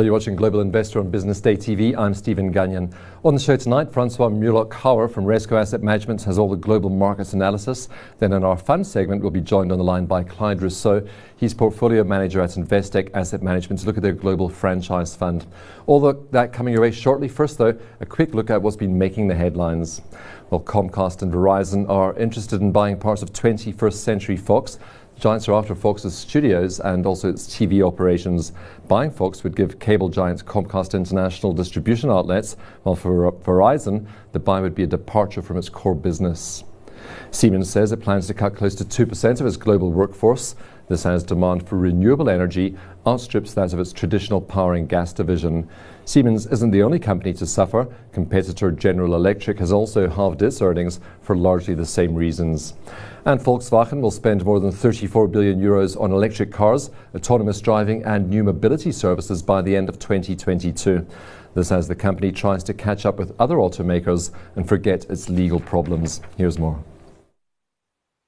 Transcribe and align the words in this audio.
Well, 0.00 0.06
you're 0.06 0.14
watching 0.14 0.34
Global 0.34 0.60
Investor 0.60 0.98
on 0.98 1.10
Business 1.10 1.42
Day 1.42 1.58
TV. 1.58 1.94
I'm 1.94 2.14
Stephen 2.14 2.50
Gagnon. 2.50 2.90
On 3.22 3.34
the 3.34 3.38
show 3.38 3.54
tonight, 3.54 3.92
Francois 3.92 4.30
Mulock-Hauer 4.30 5.12
from 5.12 5.26
Rezco 5.26 5.60
Asset 5.60 5.82
Management 5.82 6.22
has 6.22 6.38
all 6.38 6.48
the 6.48 6.56
global 6.56 6.88
markets 6.88 7.34
analysis. 7.34 7.90
Then 8.18 8.32
in 8.32 8.42
our 8.42 8.56
fund 8.56 8.86
segment, 8.86 9.20
we'll 9.20 9.30
be 9.30 9.42
joined 9.42 9.70
on 9.70 9.76
the 9.76 9.84
line 9.84 10.06
by 10.06 10.22
Clyde 10.22 10.60
Rossouw. 10.60 11.06
He's 11.36 11.52
portfolio 11.52 12.02
manager 12.02 12.40
at 12.40 12.48
Investec 12.52 13.10
Asset 13.12 13.42
Management 13.42 13.80
to 13.80 13.86
look 13.86 13.98
at 13.98 14.02
their 14.02 14.14
global 14.14 14.48
franchise 14.48 15.14
fund. 15.14 15.44
All 15.84 16.00
that 16.00 16.50
coming 16.54 16.72
your 16.72 16.80
way 16.80 16.92
shortly. 16.92 17.28
First, 17.28 17.58
though, 17.58 17.78
a 18.00 18.06
quick 18.06 18.32
look 18.32 18.48
at 18.48 18.62
what's 18.62 18.76
been 18.78 18.96
making 18.96 19.28
the 19.28 19.34
headlines. 19.34 20.00
Well, 20.48 20.62
Comcast 20.62 21.20
and 21.20 21.30
Verizon 21.30 21.86
are 21.90 22.16
interested 22.16 22.62
in 22.62 22.72
buying 22.72 22.98
parts 22.98 23.20
of 23.20 23.34
21st 23.34 23.92
Century 23.92 24.38
Fox. 24.38 24.78
Giants 25.18 25.48
are 25.48 25.52
after 25.52 25.74
Fox's 25.74 26.16
studios 26.16 26.80
and 26.80 27.04
also 27.04 27.28
its 27.28 27.46
TV 27.46 27.86
operations. 27.86 28.52
Buying 28.90 29.12
Fox 29.12 29.44
would 29.44 29.54
give 29.54 29.78
cable 29.78 30.08
giant 30.08 30.44
Comcast 30.44 30.94
international 30.94 31.52
distribution 31.52 32.10
outlets, 32.10 32.56
while 32.82 32.96
for 32.96 33.30
Verizon, 33.30 34.08
the 34.32 34.40
buy 34.40 34.60
would 34.60 34.74
be 34.74 34.82
a 34.82 34.88
departure 34.88 35.42
from 35.42 35.58
its 35.58 35.68
core 35.68 35.94
business. 35.94 36.64
Siemens 37.30 37.70
says 37.70 37.92
it 37.92 38.00
plans 38.00 38.26
to 38.26 38.34
cut 38.34 38.56
close 38.56 38.74
to 38.74 38.84
2% 38.84 39.40
of 39.40 39.46
its 39.46 39.56
global 39.56 39.92
workforce. 39.92 40.56
This 40.88 41.06
as 41.06 41.22
demand 41.22 41.68
for 41.68 41.78
renewable 41.78 42.28
energy 42.28 42.76
outstrips 43.06 43.54
that 43.54 43.72
of 43.72 43.78
its 43.78 43.92
traditional 43.92 44.40
power 44.40 44.74
and 44.74 44.88
gas 44.88 45.12
division. 45.12 45.68
Siemens 46.10 46.46
isn't 46.46 46.72
the 46.72 46.82
only 46.82 46.98
company 46.98 47.32
to 47.34 47.46
suffer. 47.46 47.86
Competitor 48.10 48.72
General 48.72 49.14
Electric 49.14 49.60
has 49.60 49.70
also 49.70 50.08
halved 50.08 50.42
its 50.42 50.60
earnings 50.60 50.98
for 51.22 51.36
largely 51.36 51.72
the 51.72 51.86
same 51.86 52.16
reasons. 52.16 52.74
And 53.24 53.40
Volkswagen 53.40 54.00
will 54.00 54.10
spend 54.10 54.44
more 54.44 54.58
than 54.58 54.72
34 54.72 55.28
billion 55.28 55.60
euros 55.60 55.96
on 56.00 56.10
electric 56.10 56.50
cars, 56.50 56.90
autonomous 57.14 57.60
driving, 57.60 58.02
and 58.02 58.28
new 58.28 58.42
mobility 58.42 58.90
services 58.90 59.40
by 59.40 59.62
the 59.62 59.76
end 59.76 59.88
of 59.88 60.00
2022. 60.00 61.06
This 61.54 61.70
as 61.70 61.86
the 61.86 61.94
company 61.94 62.32
tries 62.32 62.64
to 62.64 62.74
catch 62.74 63.06
up 63.06 63.16
with 63.16 63.32
other 63.38 63.58
automakers 63.58 64.32
and 64.56 64.68
forget 64.68 65.08
its 65.10 65.28
legal 65.28 65.60
problems. 65.60 66.22
Here's 66.36 66.58
more. 66.58 66.82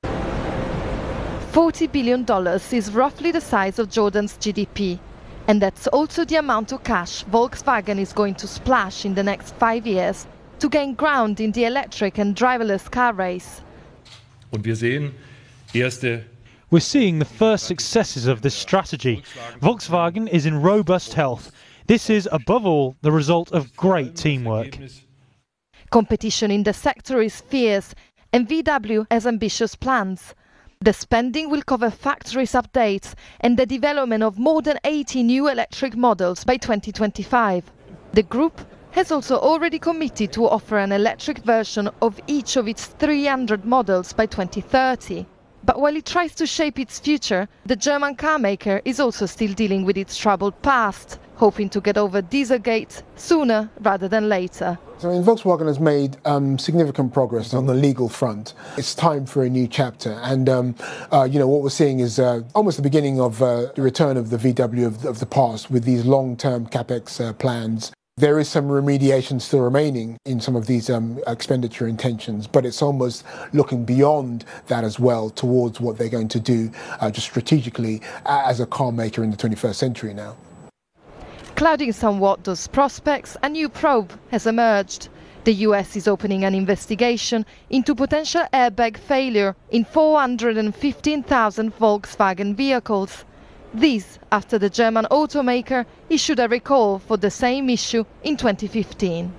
$40 0.05 1.91
billion 1.91 2.25
is 2.71 2.93
roughly 2.93 3.33
the 3.33 3.41
size 3.41 3.81
of 3.81 3.91
Jordan's 3.91 4.35
GDP. 4.35 5.01
And 5.49 5.61
that's 5.61 5.87
also 5.89 6.25
the 6.25 6.37
amount 6.37 6.73
of 6.73 6.85
cash 6.85 7.25
Volkswagen 7.25 7.99
is 7.99 8.13
going 8.13 8.35
to 8.37 8.47
splash 8.47 9.05
in 9.05 9.15
the 9.15 9.23
next 9.23 9.55
five 9.57 9.87
years 9.87 10.27
to 10.61 10.69
gain 10.69 10.95
ground 10.95 11.41
in 11.41 11.53
the 11.53 11.65
electric 11.65 12.19
and 12.19 12.37
driverless 12.37 12.91
car 12.91 13.13
race. 13.13 13.63
Und 14.53 14.65
wir 14.65 14.77
sehen 14.77 15.15
erste 15.75 16.25
We're 16.71 16.81
seeing 16.81 17.19
the 17.19 17.27
first 17.27 17.67
successes 17.67 18.27
of 18.27 18.41
this 18.41 18.55
strategy. 18.55 19.23
Volkswagen 19.61 20.27
is 20.27 20.47
in 20.47 20.63
robust 20.63 21.13
health. 21.13 21.53
This 21.87 22.09
is, 22.09 22.27
above 22.33 22.65
all, 22.65 22.97
the 23.03 23.13
result 23.13 23.53
of 23.53 23.77
great 23.77 24.17
teamwork. 24.17 24.79
Competition 25.91 26.51
in 26.51 26.63
the 26.63 26.73
sector 26.73 27.21
is 27.21 27.43
fierce, 27.43 27.95
and 28.33 28.49
VW 28.49 29.07
has 29.11 29.27
ambitious 29.27 29.75
plans. 29.75 30.35
The 30.83 30.93
spending 30.93 31.49
will 31.49 31.63
cover 31.63 31.91
factories 31.91 32.55
updates 32.55 33.15
and 33.39 33.57
the 33.57 33.67
development 33.67 34.25
of 34.25 34.37
more 34.37 34.63
than 34.63 34.81
80 34.83 35.23
new 35.23 35.49
electric 35.49 35.97
models 35.97 36.43
by 36.43 36.57
2025. 36.57 37.71
The 38.15 38.25
group 38.25 38.61
has 38.91 39.13
also 39.13 39.39
already 39.39 39.79
committed 39.79 40.33
to 40.33 40.49
offer 40.49 40.79
an 40.79 40.91
electric 40.91 41.39
version 41.39 41.89
of 42.01 42.19
each 42.27 42.57
of 42.57 42.67
its 42.67 42.87
300 42.87 43.65
models 43.65 44.13
by 44.13 44.27
2030. 44.27 45.25
But 45.63 45.81
while 45.81 45.95
it 45.95 46.05
tries 46.05 46.35
to 46.35 46.49
shape 46.49 46.81
its 46.81 46.99
future, 46.99 47.49
the 47.65 47.77
German 47.77 48.17
car 48.17 48.41
maker 48.41 48.83
is 48.85 48.99
also 48.99 49.27
still 49.27 49.53
dealing 49.53 49.85
with 49.85 49.97
its 49.97 50.17
troubled 50.17 50.61
past, 50.63 51.21
hoping 51.43 51.69
to 51.69 51.81
get 51.81 51.99
over 51.99 52.23
Dieselgate 52.23 53.03
sooner 53.17 53.69
rather 53.81 54.07
than 54.07 54.29
later. 54.29 54.79
So, 54.99 55.11
I 55.11 55.15
mean, 55.15 55.25
Volkswagen 55.25 55.67
has 55.67 55.81
made 55.81 56.17
um, 56.25 56.57
significant 56.57 57.13
progress 57.13 57.53
on 57.53 57.67
the 57.67 57.75
legal 57.75 58.09
front. 58.09 58.55
It's 58.77 58.95
time 58.95 59.27
for 59.27 59.43
a 59.43 59.51
new 59.51 59.67
chapter, 59.67 60.13
and 60.23 60.49
um, 60.49 60.77
uh, 61.11 61.25
you 61.25 61.41
know 61.41 61.49
what 61.49 61.63
we're 61.63 61.71
seeing 61.71 61.99
is 61.99 62.21
uh, 62.21 62.43
almost 62.55 62.77
the 62.77 62.83
beginning 62.85 63.21
of 63.21 63.43
uh, 63.43 63.73
the 63.75 63.83
return 63.83 64.17
of 64.17 64.31
the 64.31 64.37
VW 64.37 64.87
of, 64.87 65.05
of 65.05 65.19
the 65.19 65.27
past 65.27 65.69
with 65.69 65.83
these 65.83 66.05
long-term 66.05 66.69
capex 66.69 67.21
uh, 67.21 67.33
plans 67.33 67.91
there 68.19 68.39
is 68.39 68.47
some 68.47 68.69
remediation 68.69 69.41
still 69.41 69.63
remaining 69.63 70.19
in 70.27 70.39
some 70.39 70.55
of 70.55 70.67
these 70.67 70.91
um, 70.91 71.19
expenditure 71.27 71.89
intentions, 71.89 72.47
but 72.47 72.67
it's 72.67 72.83
almost 72.83 73.25
looking 73.55 73.87
beyond 73.87 74.45
that 74.67 74.85
as 74.85 75.01
well 75.01 75.31
towards 75.31 75.81
what 75.81 75.97
they're 75.97 76.11
going 76.11 76.29
to 76.29 76.39
do 76.39 76.71
uh, 77.01 77.11
just 77.11 77.27
strategically 77.27 78.03
as 78.27 78.61
a 78.61 78.67
car 78.67 78.93
maker 78.93 79.25
in 79.25 79.31
the 79.31 79.37
21st 79.37 79.75
century 79.75 80.13
now. 80.13 80.37
Clouding 81.55 81.93
somewhat 81.93 82.45
those 82.45 82.67
prospects, 82.67 83.37
a 83.43 83.49
new 83.49 83.69
probe 83.69 84.13
has 84.31 84.47
emerged. 84.47 85.09
The 85.45 85.55
US 85.67 85.97
is 85.97 86.09
opening 86.09 86.45
an 86.45 86.55
investigation 86.55 87.45
into 87.69 87.95
potential 87.95 88.47
airbag 88.53 88.97
failure 88.97 89.55
in 89.71 89.85
415,000 89.85 91.79
Volkswagen 91.79 92.55
vehicles. 92.55 93.25
This 93.75 94.19
after 94.31 94.59
the 94.59 94.71
German 94.71 95.07
automaker 95.11 95.85
issued 96.09 96.39
a 96.39 96.49
recall 96.49 96.99
for 96.99 97.17
the 97.17 97.31
same 97.31 97.69
issue 97.71 98.05
in 98.23 98.37
2015. 98.37 99.33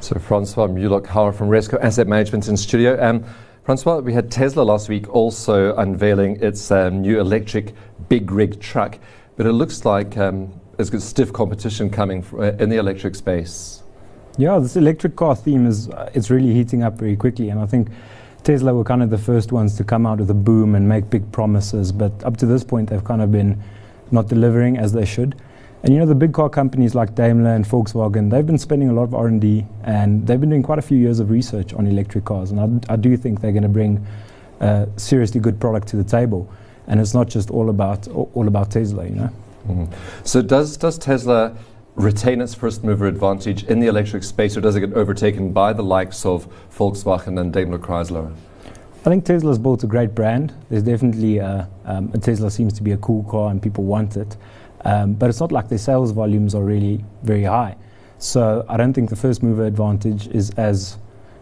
So 0.00 0.18
Francois 0.18 0.66
Mulock-Hauer 0.66 1.34
from 1.34 1.48
Rezco 1.48 1.78
Asset 1.80 2.06
Management 2.06 2.48
in 2.48 2.56
studio. 2.56 3.02
Um, 3.02 3.24
Francois, 3.64 4.00
we 4.00 4.12
had 4.12 4.30
Tesla 4.30 4.62
last 4.62 4.88
week 4.88 5.08
also 5.08 5.74
unveiling 5.76 6.42
its 6.42 6.70
um, 6.70 7.00
new 7.00 7.20
electric 7.20 7.74
big 8.08 8.30
rig 8.30 8.60
truck, 8.60 8.98
but 9.36 9.46
it 9.46 9.52
looks 9.52 9.84
like 9.84 10.18
um, 10.18 10.60
there's 10.76 11.04
stiff 11.04 11.32
competition 11.32 11.90
coming 11.90 12.24
uh, 12.34 12.52
in 12.58 12.68
the 12.68 12.76
electric 12.76 13.14
space. 13.14 13.82
Yeah, 14.36 14.58
this 14.58 14.76
electric 14.76 15.16
car 15.16 15.36
theme 15.36 15.66
is 15.66 15.88
uh, 15.90 16.10
it's 16.14 16.30
really 16.30 16.52
heating 16.52 16.82
up 16.82 16.94
very 16.94 17.16
quickly, 17.16 17.50
and 17.50 17.60
I 17.60 17.66
think 17.66 17.88
Tesla 18.42 18.74
were 18.74 18.84
kind 18.84 19.02
of 19.02 19.10
the 19.10 19.18
first 19.18 19.52
ones 19.52 19.76
to 19.76 19.84
come 19.84 20.06
out 20.06 20.20
of 20.20 20.26
the 20.26 20.34
boom 20.34 20.74
and 20.74 20.88
make 20.88 21.08
big 21.08 21.30
promises, 21.32 21.92
but 21.92 22.12
up 22.24 22.36
to 22.38 22.46
this 22.46 22.62
point, 22.62 22.90
they've 22.90 23.04
kind 23.04 23.22
of 23.22 23.32
been 23.32 23.62
not 24.10 24.28
delivering 24.28 24.76
as 24.76 24.92
they 24.92 25.04
should. 25.04 25.34
And 25.82 25.92
you 25.92 26.00
know, 26.00 26.06
the 26.06 26.14
big 26.14 26.32
car 26.32 26.48
companies 26.48 26.94
like 26.94 27.14
Daimler 27.14 27.54
and 27.54 27.64
Volkswagen, 27.64 28.30
they've 28.30 28.46
been 28.46 28.58
spending 28.58 28.88
a 28.88 28.92
lot 28.92 29.04
of 29.04 29.14
R&D, 29.14 29.64
and 29.84 30.26
they've 30.26 30.40
been 30.40 30.50
doing 30.50 30.62
quite 30.62 30.78
a 30.78 30.82
few 30.82 30.98
years 30.98 31.20
of 31.20 31.30
research 31.30 31.74
on 31.74 31.86
electric 31.86 32.24
cars. 32.24 32.50
And 32.50 32.84
I, 32.88 32.96
do 32.96 33.16
think 33.16 33.40
they're 33.40 33.52
going 33.52 33.64
to 33.64 33.68
bring 33.68 34.06
a 34.60 34.88
seriously 34.96 35.40
good 35.40 35.60
product 35.60 35.88
to 35.88 35.96
the 35.96 36.04
table. 36.04 36.50
And 36.86 37.00
it's 37.00 37.14
not 37.14 37.28
just 37.28 37.50
all 37.50 37.70
about 37.70 38.08
all 38.08 38.48
about 38.48 38.70
Tesla, 38.70 39.04
you 39.04 39.14
know. 39.14 39.30
Mm. 39.66 39.92
So 40.24 40.42
does 40.42 40.76
does 40.76 40.98
Tesla 40.98 41.56
retain 41.96 42.40
its 42.40 42.54
first 42.54 42.82
mover 42.82 43.06
advantage 43.06 43.64
in 43.64 43.80
the 43.80 43.86
electric 43.86 44.24
space, 44.24 44.56
or 44.56 44.60
does 44.60 44.76
it 44.76 44.80
get 44.80 44.92
overtaken 44.94 45.52
by 45.52 45.72
the 45.72 45.82
likes 45.82 46.26
of 46.26 46.48
Volkswagen 46.70 47.40
and 47.40 47.52
Daimler 47.52 47.78
Chrysler? 47.78 48.34
I 49.06 49.10
think 49.10 49.24
Tesla's 49.24 49.58
built 49.58 49.84
a 49.84 49.86
great 49.86 50.14
brand. 50.14 50.54
There's 50.70 50.82
definitely 50.82 51.38
a, 51.38 51.68
um, 51.84 52.10
a 52.14 52.18
Tesla 52.18 52.50
seems 52.50 52.72
to 52.74 52.82
be 52.82 52.92
a 52.92 52.96
cool 52.96 53.22
car 53.24 53.50
and 53.50 53.62
people 53.62 53.84
want 53.84 54.16
it, 54.16 54.36
um, 54.84 55.12
but 55.14 55.28
it's 55.28 55.40
not 55.40 55.52
like 55.52 55.68
their 55.68 55.78
sales 55.78 56.10
volumes 56.10 56.54
are 56.54 56.64
really 56.64 57.04
very 57.22 57.44
high. 57.44 57.76
So 58.18 58.64
I 58.68 58.76
don't 58.76 58.92
think 58.92 59.10
the 59.10 59.16
first 59.16 59.42
mover 59.42 59.64
advantage 59.66 60.28
is 60.28 60.50
as 60.50 60.98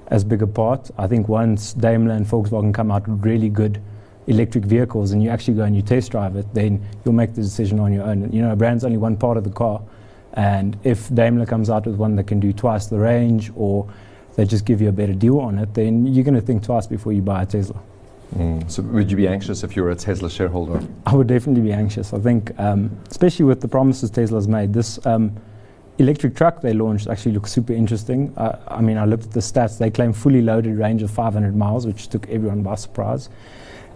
as 0.08 0.24
big 0.24 0.42
a 0.42 0.46
part. 0.46 0.90
I 0.98 1.06
think 1.06 1.28
once 1.28 1.72
Daimler 1.72 2.14
and 2.14 2.26
Volkswagen 2.26 2.74
come 2.74 2.90
out 2.90 3.04
really 3.06 3.48
good 3.48 3.80
electric 4.26 4.64
vehicles 4.64 5.12
and 5.12 5.22
you 5.22 5.30
actually 5.30 5.54
go 5.54 5.64
and 5.64 5.74
you 5.74 5.82
test 5.82 6.10
drive 6.10 6.36
it, 6.36 6.46
then 6.54 6.84
you'll 7.04 7.14
make 7.14 7.34
the 7.34 7.42
decision 7.42 7.80
on 7.80 7.92
your 7.92 8.04
own. 8.04 8.30
You 8.32 8.42
know, 8.42 8.52
a 8.52 8.56
brand's 8.56 8.84
only 8.84 8.98
one 8.98 9.16
part 9.16 9.36
of 9.36 9.44
the 9.44 9.50
car. 9.50 9.82
And 10.34 10.78
if 10.84 11.12
Daimler 11.14 11.46
comes 11.46 11.68
out 11.68 11.86
with 11.86 11.96
one 11.96 12.16
that 12.16 12.26
can 12.26 12.40
do 12.40 12.52
twice 12.52 12.86
the 12.86 12.98
range 12.98 13.52
or 13.54 13.92
they 14.36 14.44
just 14.44 14.64
give 14.64 14.80
you 14.80 14.88
a 14.88 14.92
better 14.92 15.12
deal 15.12 15.38
on 15.40 15.58
it, 15.58 15.74
then 15.74 16.06
you're 16.06 16.24
going 16.24 16.34
to 16.34 16.40
think 16.40 16.62
twice 16.62 16.86
before 16.86 17.12
you 17.12 17.20
buy 17.20 17.42
a 17.42 17.46
Tesla. 17.46 17.80
Mm. 18.36 18.70
So, 18.70 18.82
would 18.82 19.10
you 19.10 19.16
be 19.16 19.28
anxious 19.28 19.62
if 19.62 19.76
you 19.76 19.82
were 19.82 19.90
a 19.90 19.94
Tesla 19.94 20.30
shareholder? 20.30 20.80
I 21.04 21.14
would 21.14 21.26
definitely 21.26 21.62
be 21.62 21.72
anxious. 21.72 22.14
I 22.14 22.18
think, 22.18 22.58
um, 22.58 22.90
especially 23.10 23.44
with 23.44 23.60
the 23.60 23.68
promises 23.68 24.10
Tesla's 24.10 24.48
made, 24.48 24.72
this 24.72 25.04
um, 25.04 25.36
electric 25.98 26.34
truck 26.34 26.62
they 26.62 26.72
launched 26.72 27.08
actually 27.08 27.32
looks 27.32 27.52
super 27.52 27.74
interesting. 27.74 28.32
Uh, 28.38 28.58
I 28.68 28.80
mean, 28.80 28.96
I 28.96 29.04
looked 29.04 29.24
at 29.24 29.32
the 29.32 29.40
stats. 29.40 29.76
They 29.78 29.90
claim 29.90 30.14
fully 30.14 30.40
loaded 30.40 30.78
range 30.78 31.02
of 31.02 31.10
500 31.10 31.54
miles, 31.54 31.86
which 31.86 32.08
took 32.08 32.26
everyone 32.28 32.62
by 32.62 32.76
surprise. 32.76 33.28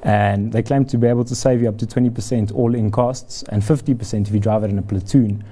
And 0.06 0.52
they 0.52 0.62
claim 0.62 0.84
to 0.84 0.98
be 0.98 1.08
able 1.08 1.24
to 1.24 1.34
save 1.34 1.60
you 1.60 1.68
up 1.68 1.78
to 1.78 1.86
20% 1.86 2.54
all 2.54 2.76
in 2.76 2.92
costs 2.92 3.42
and 3.48 3.60
50% 3.60 4.28
if 4.28 4.32
you 4.32 4.38
drive 4.38 4.62
it 4.62 4.70
in 4.70 4.78
a 4.78 4.82
platoon. 4.82 5.42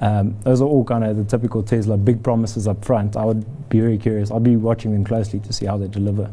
Um, 0.00 0.38
those 0.42 0.60
are 0.60 0.66
all 0.66 0.84
kind 0.84 1.04
of 1.04 1.16
the 1.16 1.24
typical 1.24 1.62
Tesla 1.62 1.96
big 1.96 2.22
promises 2.22 2.68
up 2.68 2.84
front. 2.84 3.16
I 3.16 3.24
would 3.24 3.70
be 3.70 3.80
very 3.80 3.96
curious. 3.96 4.30
I'll 4.30 4.40
be 4.40 4.56
watching 4.56 4.92
them 4.92 5.04
closely 5.04 5.40
to 5.40 5.54
see 5.54 5.64
how 5.64 5.78
they 5.78 5.88
deliver. 5.88 6.30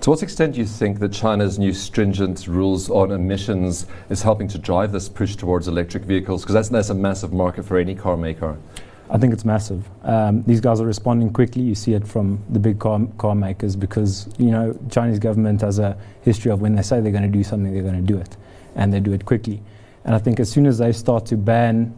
To 0.00 0.08
what 0.08 0.22
extent 0.22 0.54
do 0.54 0.60
you 0.60 0.66
think 0.66 0.98
that 1.00 1.12
China's 1.12 1.58
new 1.58 1.74
stringent 1.74 2.46
rules 2.46 2.88
on 2.88 3.10
emissions 3.10 3.84
is 4.08 4.22
helping 4.22 4.48
to 4.48 4.58
drive 4.58 4.90
this 4.90 5.10
push 5.10 5.36
towards 5.36 5.68
electric 5.68 6.04
vehicles? 6.04 6.40
Because 6.40 6.54
that's, 6.54 6.68
that's 6.70 6.88
a 6.88 6.94
massive 6.94 7.34
market 7.34 7.66
for 7.66 7.76
any 7.76 7.94
car 7.94 8.16
maker. 8.16 8.56
I 9.12 9.18
think 9.18 9.32
it's 9.32 9.44
massive. 9.44 9.90
Um, 10.04 10.42
these 10.44 10.60
guys 10.60 10.80
are 10.80 10.86
responding 10.86 11.32
quickly. 11.32 11.62
You 11.62 11.74
see 11.74 11.94
it 11.94 12.06
from 12.06 12.42
the 12.48 12.60
big 12.60 12.78
car, 12.78 13.00
car 13.18 13.34
makers 13.34 13.74
because 13.74 14.28
you 14.38 14.52
know 14.52 14.78
Chinese 14.88 15.18
government 15.18 15.60
has 15.62 15.80
a 15.80 15.98
history 16.22 16.52
of 16.52 16.60
when 16.60 16.76
they 16.76 16.82
say 16.82 17.00
they're 17.00 17.10
going 17.10 17.24
to 17.24 17.28
do 17.28 17.42
something, 17.42 17.72
they're 17.72 17.82
going 17.82 18.06
to 18.06 18.12
do 18.12 18.18
it, 18.18 18.36
and 18.76 18.92
they 18.92 19.00
do 19.00 19.12
it 19.12 19.24
quickly. 19.24 19.60
And 20.04 20.14
I 20.14 20.18
think 20.18 20.38
as 20.38 20.48
soon 20.48 20.64
as 20.64 20.78
they 20.78 20.92
start 20.92 21.26
to 21.26 21.36
ban 21.36 21.92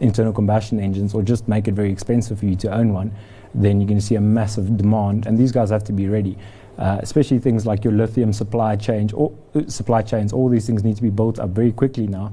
internal 0.00 0.32
combustion 0.32 0.78
engines 0.80 1.14
or 1.14 1.22
just 1.22 1.48
make 1.48 1.66
it 1.66 1.72
very 1.72 1.90
expensive 1.90 2.38
for 2.38 2.46
you 2.46 2.56
to 2.56 2.72
own 2.72 2.92
one, 2.92 3.10
then 3.54 3.80
you're 3.80 3.88
going 3.88 3.98
to 3.98 4.04
see 4.04 4.14
a 4.16 4.20
massive 4.20 4.76
demand. 4.76 5.26
And 5.26 5.38
these 5.38 5.52
guys 5.52 5.70
have 5.70 5.84
to 5.84 5.92
be 5.92 6.08
ready. 6.08 6.36
Uh, 6.78 6.98
especially 7.02 7.38
things 7.38 7.66
like 7.66 7.84
your 7.84 7.92
lithium 7.92 8.32
supply 8.32 8.74
chain, 8.76 9.10
or, 9.12 9.32
uh, 9.54 9.60
supply 9.66 10.00
chains, 10.00 10.32
all 10.32 10.48
these 10.48 10.66
things 10.66 10.82
need 10.82 10.96
to 10.96 11.02
be 11.02 11.10
built 11.10 11.38
up 11.38 11.50
very 11.50 11.72
quickly 11.72 12.06
now 12.06 12.32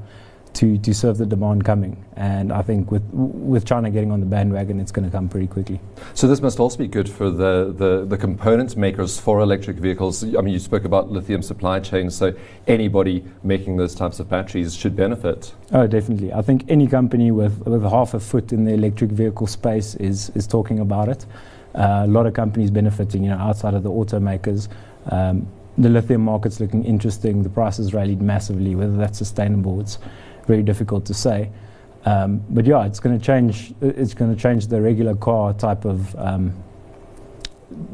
to, 0.58 0.78
to 0.80 0.94
serve 0.94 1.18
the 1.20 1.26
demand 1.26 1.64
coming. 1.64 2.04
And 2.16 2.52
I 2.52 2.64
think 2.64 2.92
with, 2.92 3.04
with 3.12 3.64
China 3.64 3.92
getting 3.92 4.12
on 4.12 4.20
the 4.20 4.26
bandwagon, 4.26 4.80
it's 4.80 4.92
going 4.92 5.06
to 5.06 5.12
come 5.12 5.30
pretty 5.30 5.46
quickly. 5.46 5.80
So 6.16 6.28
this 6.28 6.42
must 6.42 6.60
also 6.60 6.78
be 6.78 6.88
good 6.88 7.08
for 7.08 7.30
the, 7.30 7.74
the, 7.78 8.06
the 8.06 8.18
component 8.18 8.76
makers 8.76 9.20
for 9.20 9.40
electric 9.40 9.78
vehicles. 9.78 10.24
I 10.24 10.42
mean, 10.42 10.54
you 10.54 10.60
spoke 10.60 10.84
about 10.84 11.12
lithium 11.12 11.44
supply 11.44 11.80
chains, 11.80 12.16
so 12.16 12.34
anybody 12.66 13.24
making 13.44 13.78
those 13.78 13.94
types 13.94 14.20
of 14.20 14.30
batteries 14.30 14.76
should 14.76 14.96
benefit. 14.96 15.54
Oh, 15.72 15.86
definitely. 15.86 16.34
I 16.34 16.42
think 16.42 16.66
any 16.70 16.88
company 16.88 17.30
with, 17.30 17.66
with 17.68 17.84
half 17.84 18.16
a 18.16 18.20
foot 18.20 18.52
in 18.52 18.66
the 18.66 18.74
electric 18.74 19.12
vehicle 19.12 19.46
space 19.46 19.94
is, 19.96 20.32
is 20.32 20.48
talking 20.48 20.80
about 20.80 21.08
it. 21.08 21.26
Uh, 21.76 22.02
a 22.06 22.08
lot 22.08 22.26
of 22.26 22.34
companies 22.34 22.72
benefiting, 22.72 23.24
you 23.24 23.30
know, 23.30 23.38
outside 23.38 23.76
of 23.76 23.84
the 23.84 23.92
automakers. 23.92 24.70
Um, 25.12 25.48
the 25.78 25.90
lithium 25.90 26.22
market's 26.22 26.60
looking 26.60 26.84
interesting. 26.84 27.44
The 27.44 27.50
price 27.50 27.78
has 27.78 27.94
rallied 27.94 28.20
massively. 28.20 28.74
Whether 28.74 28.98
that's 28.98 29.20
sustainable, 29.20 29.80
it's 29.80 30.00
very 30.48 30.64
difficult 30.64 31.06
to 31.06 31.14
say. 31.14 31.52
Um, 32.06 32.42
but 32.50 32.66
yeah, 32.66 32.86
it's 32.86 33.00
going 33.00 33.20
to 33.20 33.24
change. 33.24 33.74
It's 33.82 34.14
going 34.14 34.34
to 34.34 34.42
change 34.42 34.68
the 34.68 34.82
regular 34.82 35.16
car 35.16 35.54
type 35.54 35.86
of 35.86 36.16
um, 36.16 36.54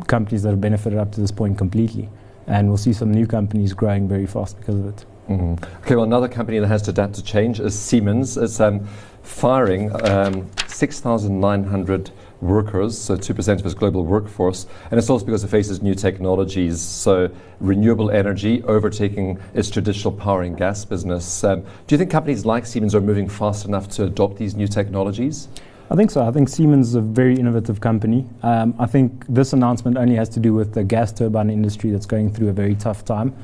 companies 0.07 0.43
that 0.43 0.49
have 0.49 0.61
benefited 0.61 0.99
up 0.99 1.11
to 1.13 1.21
this 1.21 1.31
point 1.31 1.57
completely, 1.57 2.09
and 2.47 2.67
we'll 2.67 2.77
see 2.77 2.93
some 2.93 3.11
new 3.11 3.25
companies 3.25 3.73
growing 3.73 4.07
very 4.07 4.27
fast 4.27 4.57
because 4.59 4.75
of 4.75 4.87
it. 4.87 5.05
Mm-hmm. 5.29 5.63
Okay, 5.81 5.95
well, 5.95 6.03
another 6.03 6.27
company 6.27 6.59
that 6.59 6.67
has 6.67 6.81
to 6.83 6.91
adapt 6.91 7.15
to 7.15 7.23
change 7.23 7.59
is 7.59 7.77
Siemens. 7.77 8.37
It's 8.37 8.59
um, 8.59 8.85
firing 9.23 9.89
um, 10.05 10.49
6,900 10.67 12.11
workers, 12.43 12.97
so 12.97 13.15
2% 13.15 13.59
of 13.59 13.65
its 13.65 13.73
global 13.73 14.03
workforce. 14.05 14.65
And 14.91 14.99
it's 14.99 15.09
also 15.09 15.25
because 15.25 15.43
it 15.43 15.49
faces 15.49 15.81
new 15.81 15.95
technologies, 15.95 16.81
so 16.81 17.29
renewable 17.59 18.11
energy 18.11 18.61
overtaking 18.63 19.39
its 19.53 19.69
traditional 19.69 20.13
power 20.13 20.43
and 20.43 20.57
gas 20.57 20.85
business. 20.85 21.43
Um, 21.43 21.61
do 21.61 21.95
you 21.95 21.97
think 21.97 22.11
companies 22.11 22.45
like 22.45 22.65
Siemens 22.65 22.95
are 22.95 23.01
moving 23.01 23.29
fast 23.29 23.65
enough 23.65 23.87
to 23.89 24.03
adopt 24.05 24.37
these 24.37 24.55
new 24.55 24.67
technologies? 24.67 25.47
I 25.89 25.95
think 25.95 26.11
so. 26.11 26.25
I 26.25 26.31
think 26.31 26.49
Siemens 26.49 26.89
is 26.89 26.95
a 26.95 27.01
very 27.01 27.37
innovative 27.37 27.79
company. 27.81 28.25
Um, 28.41 28.73
I 28.79 28.85
think 28.85 29.25
this 29.27 29.53
announcement 29.53 29.97
only 29.97 30.15
has 30.15 30.29
to 30.29 30.39
do 30.39 30.53
with 30.53 30.73
the 30.73 30.83
gas 30.83 31.11
turbine 31.11 31.49
industry 31.49 31.91
that's 31.91 32.05
going 32.05 32.33
through 32.33 32.49
a 32.49 32.53
very 32.53 32.75
tough 32.75 33.05
time. 33.05 33.35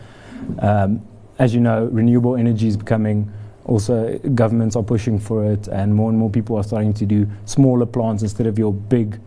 Um, 0.59 1.05
as 1.37 1.53
you 1.53 1.61
know, 1.61 1.85
renewable 1.85 2.35
energy 2.35 2.67
is 2.67 2.77
becoming 2.77 3.31
also 3.69 4.17
governments 4.33 4.75
are 4.75 4.83
pushing 4.83 5.19
for 5.19 5.45
it, 5.45 5.67
and 5.67 5.93
more 5.93 6.09
and 6.09 6.17
more 6.17 6.29
people 6.29 6.57
are 6.57 6.63
starting 6.63 6.93
to 6.93 7.05
do 7.05 7.27
smaller 7.45 7.85
plants 7.85 8.23
instead 8.23 8.47
of 8.47 8.57
your 8.57 8.73
big 8.73 9.19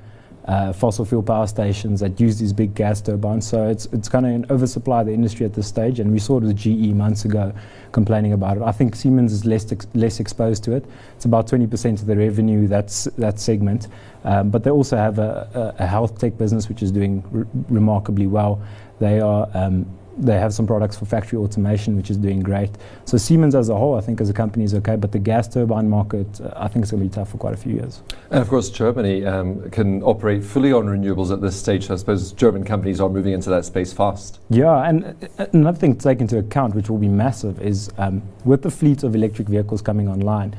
uh, 0.47 0.73
fossil 0.73 1.05
fuel 1.05 1.23
power 1.23 1.47
stations 1.47 2.01
that 2.01 2.19
use 2.19 2.39
these 2.41 2.53
big 2.53 2.75
gas 2.75 3.01
turbines. 3.01 3.47
So 3.47 3.69
it's 3.69 3.87
it's 3.87 4.09
kind 4.09 4.27
of 4.27 4.33
an 4.33 4.47
oversupply 4.51 5.03
of 5.03 5.07
the 5.07 5.13
industry 5.13 5.47
at 5.47 5.55
this 5.55 5.69
stage, 5.69 6.01
and 6.01 6.11
we 6.11 6.19
saw 6.19 6.39
it 6.39 6.43
with 6.43 6.57
GE 6.57 6.93
months 6.95 7.25
ago, 7.25 7.53
complaining 7.93 8.33
about 8.33 8.57
it. 8.57 8.63
I 8.65 8.73
think 8.73 8.97
Siemens 8.97 9.33
is 9.33 9.45
less 9.45 9.71
ex- 9.71 9.87
less 9.95 10.19
exposed 10.19 10.65
to 10.65 10.73
it. 10.73 10.85
It's 11.15 11.25
about 11.25 11.47
20% 11.47 12.01
of 12.01 12.07
the 12.07 12.17
revenue 12.17 12.67
that's 12.67 13.05
that 13.19 13.39
segment, 13.39 13.87
um, 14.25 14.51
but 14.51 14.65
they 14.65 14.71
also 14.71 14.97
have 14.97 15.21
a, 15.21 15.75
a, 15.79 15.85
a, 15.85 15.87
health 15.87 16.19
tech 16.19 16.37
business 16.37 16.69
which 16.69 16.83
is 16.83 16.91
doing 16.91 17.23
re- 17.31 17.45
remarkably 17.69 18.27
well. 18.27 18.61
They 18.99 19.21
are 19.21 19.49
um, 19.55 19.87
they 20.19 20.39
have 20.39 20.53
some 20.53 20.67
products 20.67 20.99
for 20.99 21.05
factory 21.05 21.39
automation, 21.39 21.97
which 21.97 22.11
is 22.11 22.17
doing 22.17 22.41
great. 22.41 22.71
So 23.05 23.17
Siemens 23.17 23.55
as 23.55 23.69
a 23.69 23.77
whole, 23.77 23.97
I 23.97 24.01
think 24.01 24.21
as 24.21 24.29
a 24.29 24.33
company 24.33 24.65
is 24.65 24.75
okay, 24.75 24.97
but 24.97 25.13
the 25.13 25.19
gas 25.19 25.49
turbine 25.49 25.89
market, 25.89 26.41
uh, 26.41 26.53
I 26.57 26.69
think 26.69 26.83
it's 26.83 26.91
going 26.91 27.03
to 27.03 27.09
be 27.09 27.15
tough 27.15 27.31
for 27.31 27.39
quite 27.39 27.55
a 27.55 27.57
few 27.57 27.75
years. 27.75 28.03
And 28.31 28.41
of 28.41 28.49
course, 28.49 28.71
Germany 28.71 29.25
um, 29.25 29.71
can 29.71 30.03
operate 30.03 30.45
fully 30.45 30.73
on 30.73 30.87
renewables 30.87 31.33
at 31.33 31.41
this 31.41 31.57
stage. 31.57 31.91
I 31.91 31.97
suppose 31.97 32.33
German 32.33 32.65
companies 32.65 33.01
are 33.01 33.09
moving 33.09 33.33
into 33.33 33.51
that 33.51 33.65
space 33.65 33.93
fast. 33.93 34.41
Yeah, 34.51 34.89
and 34.89 35.05
uh, 35.39 35.47
another 35.53 35.79
thing 35.79 35.97
to 35.97 36.03
take 36.03 36.21
into 36.21 36.39
account, 36.39 36.75
which 36.75 36.91
will 36.91 36.99
be 36.99 37.09
massive, 37.09 37.61
is 37.61 37.91
um, 37.99 38.23
with 38.45 38.63
the 38.63 38.71
fleet 38.71 39.03
of 39.03 39.15
electric 39.15 39.49
vehicles 39.49 39.83
coming 39.83 40.09
online, 40.09 40.55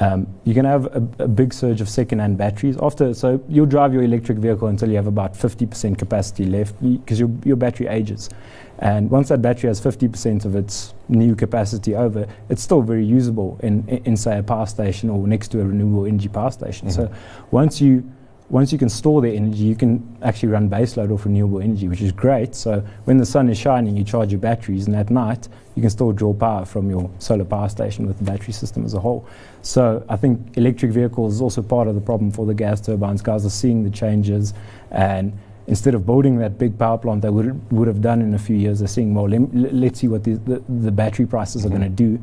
um, 0.00 0.26
you're 0.44 0.54
going 0.54 0.64
to 0.64 0.70
have 0.70 0.86
a, 0.86 1.24
a, 1.24 1.28
big 1.28 1.52
surge 1.52 1.82
of 1.82 1.88
second-hand 1.88 2.38
batteries 2.38 2.78
after. 2.80 3.12
So 3.12 3.42
you'll 3.48 3.66
drive 3.66 3.92
your 3.92 4.02
electric 4.02 4.38
vehicle 4.38 4.68
until 4.68 4.88
you 4.88 4.96
have 4.96 5.06
about 5.06 5.34
50% 5.34 5.98
capacity 5.98 6.46
left 6.46 6.80
because 6.80 7.20
your 7.20 7.30
your 7.44 7.56
battery 7.56 7.86
ages. 7.86 8.30
And 8.80 9.10
once 9.10 9.28
that 9.28 9.42
battery 9.42 9.68
has 9.68 9.78
50% 9.78 10.46
of 10.46 10.56
its 10.56 10.94
new 11.08 11.36
capacity 11.36 11.94
over, 11.94 12.26
it's 12.48 12.62
still 12.62 12.80
very 12.80 13.04
usable 13.04 13.60
in, 13.62 13.86
in, 13.88 14.04
in 14.04 14.16
say, 14.16 14.38
a 14.38 14.42
power 14.42 14.66
station 14.66 15.10
or 15.10 15.26
next 15.26 15.48
to 15.48 15.60
a 15.60 15.64
renewable 15.64 16.06
energy 16.06 16.28
power 16.28 16.50
station. 16.50 16.88
Mm-hmm. 16.88 17.12
So 17.12 17.14
once 17.50 17.80
you 17.80 18.10
once 18.50 18.72
you 18.72 18.78
can 18.78 18.88
store 18.88 19.20
the 19.20 19.30
energy, 19.30 19.62
you 19.62 19.76
can 19.76 20.18
actually 20.22 20.48
run 20.48 20.68
baseload 20.68 21.12
off 21.14 21.24
renewable 21.24 21.60
energy, 21.60 21.86
which 21.86 22.02
is 22.02 22.10
great. 22.10 22.54
So 22.56 22.84
when 23.04 23.16
the 23.16 23.24
sun 23.24 23.48
is 23.48 23.56
shining, 23.56 23.96
you 23.96 24.02
charge 24.02 24.32
your 24.32 24.40
batteries, 24.40 24.88
and 24.88 24.96
at 24.96 25.08
night 25.08 25.48
you 25.76 25.82
can 25.82 25.90
still 25.90 26.10
draw 26.10 26.34
power 26.34 26.64
from 26.64 26.90
your 26.90 27.08
solar 27.20 27.44
power 27.44 27.68
station 27.68 28.08
with 28.08 28.18
the 28.18 28.24
battery 28.24 28.52
system 28.52 28.84
as 28.84 28.94
a 28.94 28.98
whole. 28.98 29.24
So 29.62 30.04
I 30.08 30.16
think 30.16 30.56
electric 30.56 30.90
vehicles 30.90 31.34
is 31.34 31.40
also 31.40 31.62
part 31.62 31.86
of 31.86 31.94
the 31.94 32.00
problem 32.00 32.32
for 32.32 32.44
the 32.44 32.54
gas 32.54 32.80
turbines. 32.80 33.22
Guys 33.22 33.46
are 33.46 33.50
seeing 33.50 33.84
the 33.84 33.90
changes, 33.90 34.52
and 34.90 35.32
instead 35.70 35.94
of 35.94 36.04
building 36.04 36.36
that 36.38 36.58
big 36.58 36.76
power 36.76 36.98
plant 36.98 37.22
they 37.22 37.30
would 37.30 37.72
would 37.72 37.86
have 37.86 38.02
done 38.02 38.20
in 38.20 38.34
a 38.34 38.38
few 38.38 38.56
years, 38.56 38.80
they're 38.80 38.88
seeing, 38.88 39.14
well, 39.14 39.28
let, 39.28 39.92
us 39.92 39.98
see 40.00 40.08
what 40.08 40.24
the, 40.24 40.34
the, 40.34 40.62
the, 40.68 40.90
battery 40.90 41.26
prices 41.26 41.62
mm-hmm. 41.62 41.72
are 41.72 41.78
going 41.78 41.96
to 41.96 41.96
do, 42.08 42.22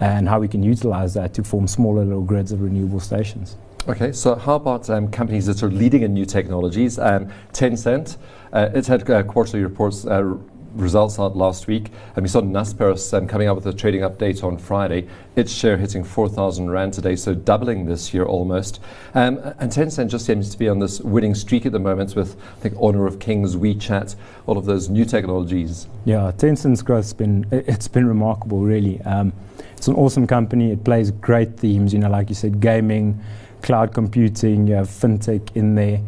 and 0.00 0.28
how 0.28 0.40
we 0.40 0.48
can 0.48 0.62
utilize 0.62 1.14
that 1.14 1.32
to 1.34 1.44
form 1.44 1.66
smaller 1.68 2.04
little 2.04 2.22
grids 2.22 2.50
of 2.52 2.60
renewable 2.60 3.00
stations. 3.00 3.56
Okay, 3.88 4.12
so 4.12 4.34
how 4.34 4.56
about 4.56 4.90
um, 4.90 5.08
companies 5.08 5.46
that 5.46 5.62
are 5.62 5.70
leading 5.70 6.02
in 6.02 6.12
new 6.12 6.26
technologies? 6.26 6.98
Um, 6.98 7.30
Tencent, 7.52 8.18
uh, 8.52 8.68
it's 8.74 8.88
had 8.88 9.08
uh, 9.08 9.22
quarterly 9.22 9.62
reports 9.62 10.04
uh, 10.04 10.34
results 10.74 11.18
out 11.18 11.36
last 11.36 11.66
week, 11.66 11.90
and 12.16 12.22
we 12.22 12.28
saw 12.28 12.40
Naspers 12.40 13.16
um, 13.16 13.26
coming 13.26 13.48
out 13.48 13.56
with 13.56 13.66
a 13.66 13.72
trading 13.72 14.02
update 14.02 14.42
on 14.44 14.58
Friday. 14.58 15.08
Its 15.36 15.52
share 15.52 15.76
hitting 15.76 16.04
4,000 16.04 16.70
rand 16.70 16.92
today, 16.92 17.16
so 17.16 17.34
doubling 17.34 17.86
this 17.86 18.12
year 18.12 18.24
almost. 18.24 18.80
Um, 19.14 19.38
and 19.58 19.70
Tencent 19.70 20.08
just 20.08 20.26
seems 20.26 20.50
to 20.50 20.58
be 20.58 20.68
on 20.68 20.78
this 20.78 21.00
winning 21.00 21.34
streak 21.34 21.66
at 21.66 21.72
the 21.72 21.78
moment 21.78 22.14
with, 22.16 22.36
I 22.58 22.60
think, 22.60 22.74
Honor 22.80 23.06
of 23.06 23.18
Kings, 23.18 23.56
WeChat, 23.56 24.16
all 24.46 24.58
of 24.58 24.64
those 24.64 24.88
new 24.88 25.04
technologies. 25.04 25.86
Yeah, 26.04 26.32
Tencent's 26.36 26.82
growth's 26.82 27.12
been 27.12 27.46
it's 27.50 27.88
been 27.88 28.06
remarkable, 28.06 28.60
really. 28.60 29.00
Um, 29.02 29.32
it's 29.76 29.88
an 29.88 29.94
awesome 29.94 30.26
company. 30.26 30.72
It 30.72 30.84
plays 30.84 31.10
great 31.10 31.56
themes, 31.56 31.92
you 31.92 31.98
know, 31.98 32.10
like 32.10 32.28
you 32.28 32.34
said, 32.34 32.60
gaming 32.60 33.22
cloud 33.62 33.94
computing, 33.94 34.66
you 34.66 34.74
have 34.74 34.88
fintech 34.88 35.54
in 35.54 35.74
there, 35.74 36.00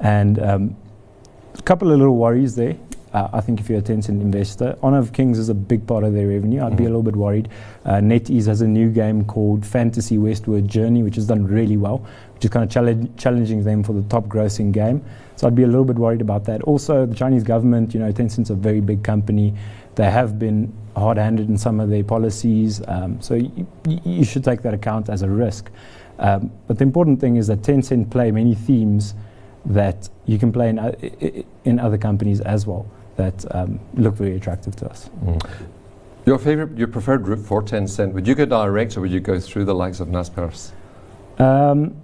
and 0.00 0.38
um, 0.38 0.76
a 1.54 1.62
couple 1.62 1.90
of 1.90 1.98
little 1.98 2.16
worries 2.16 2.54
there. 2.54 2.76
Uh, 3.18 3.28
I 3.32 3.40
think 3.40 3.58
if 3.58 3.68
you're 3.68 3.80
a 3.80 3.82
Tencent 3.82 4.20
investor, 4.20 4.78
Honor 4.80 4.98
of 4.98 5.12
Kings 5.12 5.40
is 5.40 5.48
a 5.48 5.54
big 5.54 5.84
part 5.88 6.04
of 6.04 6.14
their 6.14 6.28
revenue. 6.28 6.60
I'd 6.60 6.68
mm-hmm. 6.68 6.76
be 6.76 6.84
a 6.84 6.86
mm-hmm. 6.86 6.94
little 6.94 7.02
bit 7.02 7.16
worried. 7.16 7.48
Uh, 7.84 7.94
NetEase 7.94 8.46
has 8.46 8.60
a 8.60 8.66
new 8.68 8.90
game 8.90 9.24
called 9.24 9.66
Fantasy 9.66 10.18
Westward 10.18 10.68
Journey, 10.68 11.02
which 11.02 11.16
has 11.16 11.26
done 11.26 11.44
really 11.44 11.76
well, 11.76 12.06
which 12.34 12.44
is 12.44 12.50
kind 12.50 12.64
of 12.64 12.70
challenge- 12.70 13.10
challenging 13.16 13.64
them 13.64 13.82
for 13.82 13.92
the 13.92 14.02
top 14.02 14.26
grossing 14.26 14.70
game. 14.70 15.04
So 15.34 15.48
I'd 15.48 15.56
be 15.56 15.64
a 15.64 15.66
little 15.66 15.84
bit 15.84 15.96
worried 15.96 16.20
about 16.20 16.44
that. 16.44 16.62
Also, 16.62 17.06
the 17.06 17.14
Chinese 17.14 17.42
government, 17.42 17.92
you 17.92 17.98
know, 17.98 18.12
Tencent's 18.12 18.50
a 18.50 18.54
very 18.54 18.80
big 18.80 19.02
company. 19.02 19.52
They 19.96 20.08
have 20.08 20.38
been 20.38 20.72
hard-handed 20.96 21.48
in 21.48 21.58
some 21.58 21.80
of 21.80 21.90
their 21.90 22.04
policies, 22.04 22.80
um, 22.86 23.20
so 23.20 23.34
y- 23.34 23.50
y- 23.84 24.00
you 24.04 24.24
should 24.24 24.44
take 24.44 24.62
that 24.62 24.74
account 24.74 25.08
as 25.08 25.22
a 25.22 25.28
risk. 25.28 25.72
Um, 26.20 26.52
but 26.68 26.78
the 26.78 26.84
important 26.84 27.20
thing 27.20 27.34
is 27.34 27.48
that 27.48 27.62
Tencent 27.62 28.10
play 28.10 28.30
many 28.30 28.54
themes 28.54 29.14
that 29.64 30.08
you 30.26 30.38
can 30.38 30.52
play 30.52 30.68
in, 30.68 30.78
uh, 30.78 30.92
in 31.64 31.80
other 31.80 31.98
companies 31.98 32.40
as 32.42 32.64
well 32.64 32.86
that 33.18 33.44
um, 33.54 33.78
look 33.94 34.14
very 34.14 34.36
attractive 34.36 34.74
to 34.76 34.88
us. 34.88 35.10
Mm. 35.24 35.50
Your 36.24 36.38
favorite, 36.38 36.78
your 36.78 36.88
preferred 36.88 37.26
route 37.26 37.44
for 37.44 37.62
Tencent, 37.62 38.12
would 38.12 38.26
you 38.26 38.34
go 38.34 38.46
direct 38.46 38.96
or 38.96 39.02
would 39.02 39.10
you 39.10 39.20
go 39.20 39.38
through 39.38 39.64
the 39.64 39.74
likes 39.74 40.00
of 40.00 40.08
Naspers? 40.08 40.70
Um, 41.38 41.94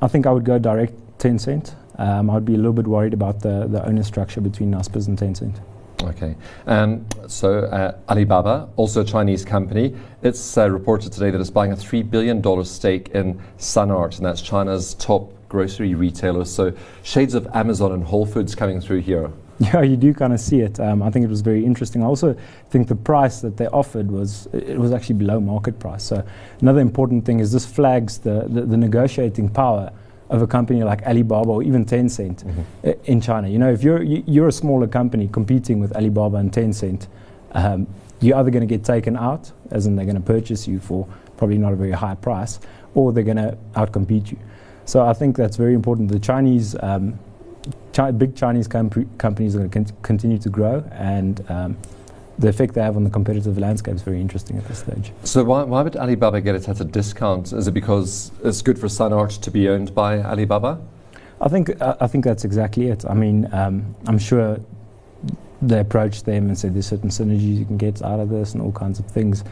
I 0.00 0.08
think 0.08 0.26
I 0.26 0.30
would 0.30 0.44
go 0.44 0.58
direct 0.58 0.92
Tencent. 1.18 1.74
Um, 1.96 2.30
I'd 2.30 2.44
be 2.44 2.54
a 2.54 2.56
little 2.56 2.72
bit 2.72 2.86
worried 2.86 3.14
about 3.14 3.40
the, 3.40 3.66
the 3.66 3.84
owner 3.86 4.02
structure 4.02 4.40
between 4.40 4.70
Naspers 4.70 5.08
and 5.08 5.18
Tencent. 5.18 5.58
Okay. 6.02 6.36
Um, 6.66 7.06
so 7.26 7.60
uh, 7.64 7.96
Alibaba, 8.08 8.68
also 8.76 9.00
a 9.00 9.04
Chinese 9.04 9.44
company, 9.44 9.96
it's 10.22 10.56
uh, 10.56 10.68
reported 10.70 11.12
today 11.12 11.30
that 11.30 11.40
it's 11.40 11.50
buying 11.50 11.72
a 11.72 11.76
$3 11.76 12.08
billion 12.08 12.64
stake 12.64 13.08
in 13.10 13.40
SunArt, 13.58 14.18
and 14.18 14.26
that's 14.26 14.42
China's 14.42 14.94
top 14.94 15.32
grocery 15.48 15.94
retailer. 15.94 16.44
So 16.44 16.72
shades 17.02 17.34
of 17.34 17.48
Amazon 17.54 17.92
and 17.92 18.04
Whole 18.04 18.26
Foods 18.26 18.54
coming 18.54 18.80
through 18.80 19.00
here. 19.00 19.32
Yeah, 19.74 19.82
you 19.82 19.96
do 19.96 20.14
kind 20.14 20.32
of 20.32 20.38
see 20.38 20.60
it. 20.60 20.78
Um, 20.78 21.02
I 21.02 21.10
think 21.10 21.24
it 21.24 21.28
was 21.28 21.40
very 21.40 21.64
interesting. 21.64 22.02
I 22.02 22.06
also 22.06 22.36
think 22.70 22.86
the 22.86 22.94
price 22.94 23.40
that 23.40 23.56
they 23.56 23.66
offered 23.66 24.08
was 24.08 24.46
it 24.52 24.78
was 24.78 24.92
actually 24.92 25.16
below 25.16 25.40
market 25.40 25.80
price. 25.80 26.04
So 26.04 26.24
another 26.60 26.78
important 26.78 27.24
thing 27.24 27.40
is 27.40 27.50
this 27.50 27.66
flags 27.66 28.18
the, 28.18 28.44
the, 28.48 28.62
the 28.62 28.76
negotiating 28.76 29.48
power 29.48 29.90
of 30.30 30.42
a 30.42 30.46
company 30.46 30.84
like 30.84 31.02
Alibaba 31.02 31.50
or 31.50 31.62
even 31.62 31.84
Tencent 31.84 32.44
mm-hmm. 32.44 32.90
in 33.10 33.20
China. 33.20 33.48
You 33.48 33.58
know, 33.58 33.72
if 33.72 33.82
you're 33.82 34.02
you're 34.02 34.48
a 34.48 34.52
smaller 34.52 34.86
company 34.86 35.28
competing 35.32 35.80
with 35.80 35.96
Alibaba 35.96 36.36
and 36.36 36.52
Tencent, 36.52 37.08
um, 37.52 37.86
you're 38.20 38.36
either 38.36 38.50
going 38.50 38.66
to 38.66 38.72
get 38.76 38.84
taken 38.84 39.16
out, 39.16 39.50
as 39.70 39.86
in 39.86 39.96
they're 39.96 40.04
going 40.04 40.16
to 40.16 40.22
purchase 40.22 40.68
you 40.68 40.78
for 40.78 41.08
probably 41.36 41.58
not 41.58 41.72
a 41.72 41.76
very 41.76 41.92
high 41.92 42.14
price, 42.14 42.60
or 42.94 43.12
they're 43.12 43.24
going 43.24 43.36
to 43.38 43.56
outcompete 43.74 44.30
you. 44.30 44.38
So 44.84 45.04
I 45.04 45.12
think 45.12 45.36
that's 45.36 45.56
very 45.56 45.74
important. 45.74 46.10
The 46.10 46.18
Chinese, 46.18 46.74
um, 46.80 47.18
chi- 47.92 48.10
big 48.10 48.36
Chinese 48.36 48.68
com- 48.68 48.90
companies 49.18 49.54
are 49.56 49.66
going 49.66 49.84
to 49.84 49.92
con- 49.92 50.02
continue 50.02 50.38
to 50.38 50.48
grow, 50.48 50.84
and 50.92 51.44
um, 51.50 51.76
the 52.38 52.48
effect 52.48 52.74
they 52.74 52.82
have 52.82 52.96
on 52.96 53.04
the 53.04 53.10
competitive 53.10 53.58
landscape 53.58 53.94
is 53.94 54.02
very 54.02 54.20
interesting 54.20 54.56
at 54.56 54.66
this 54.68 54.78
stage. 54.78 55.12
So 55.24 55.42
why, 55.44 55.64
why 55.64 55.82
would 55.82 55.96
Alibaba 55.96 56.40
get 56.40 56.54
it 56.54 56.68
at 56.68 56.80
a 56.80 56.84
discount? 56.84 57.52
Is 57.52 57.66
it 57.66 57.72
because 57.72 58.30
it's 58.44 58.62
good 58.62 58.78
for 58.78 58.86
SunArt 58.86 59.40
to 59.40 59.50
be 59.50 59.68
owned 59.68 59.94
by 59.94 60.20
Alibaba? 60.20 60.80
I 61.40 61.48
think 61.48 61.80
uh, 61.80 61.96
I 62.00 62.06
think 62.06 62.24
that's 62.24 62.44
exactly 62.44 62.88
it. 62.88 63.04
I 63.04 63.14
mean, 63.14 63.48
um, 63.52 63.94
I'm 64.06 64.18
sure 64.18 64.58
they 65.60 65.80
approached 65.80 66.24
them 66.24 66.46
and 66.46 66.58
said 66.58 66.74
there's 66.74 66.86
certain 66.86 67.10
synergies 67.10 67.58
you 67.58 67.64
can 67.64 67.76
get 67.76 68.02
out 68.02 68.20
of 68.20 68.28
this 68.28 68.54
and 68.54 68.62
all 68.62 68.72
kinds 68.72 68.98
of 68.98 69.06
things. 69.06 69.44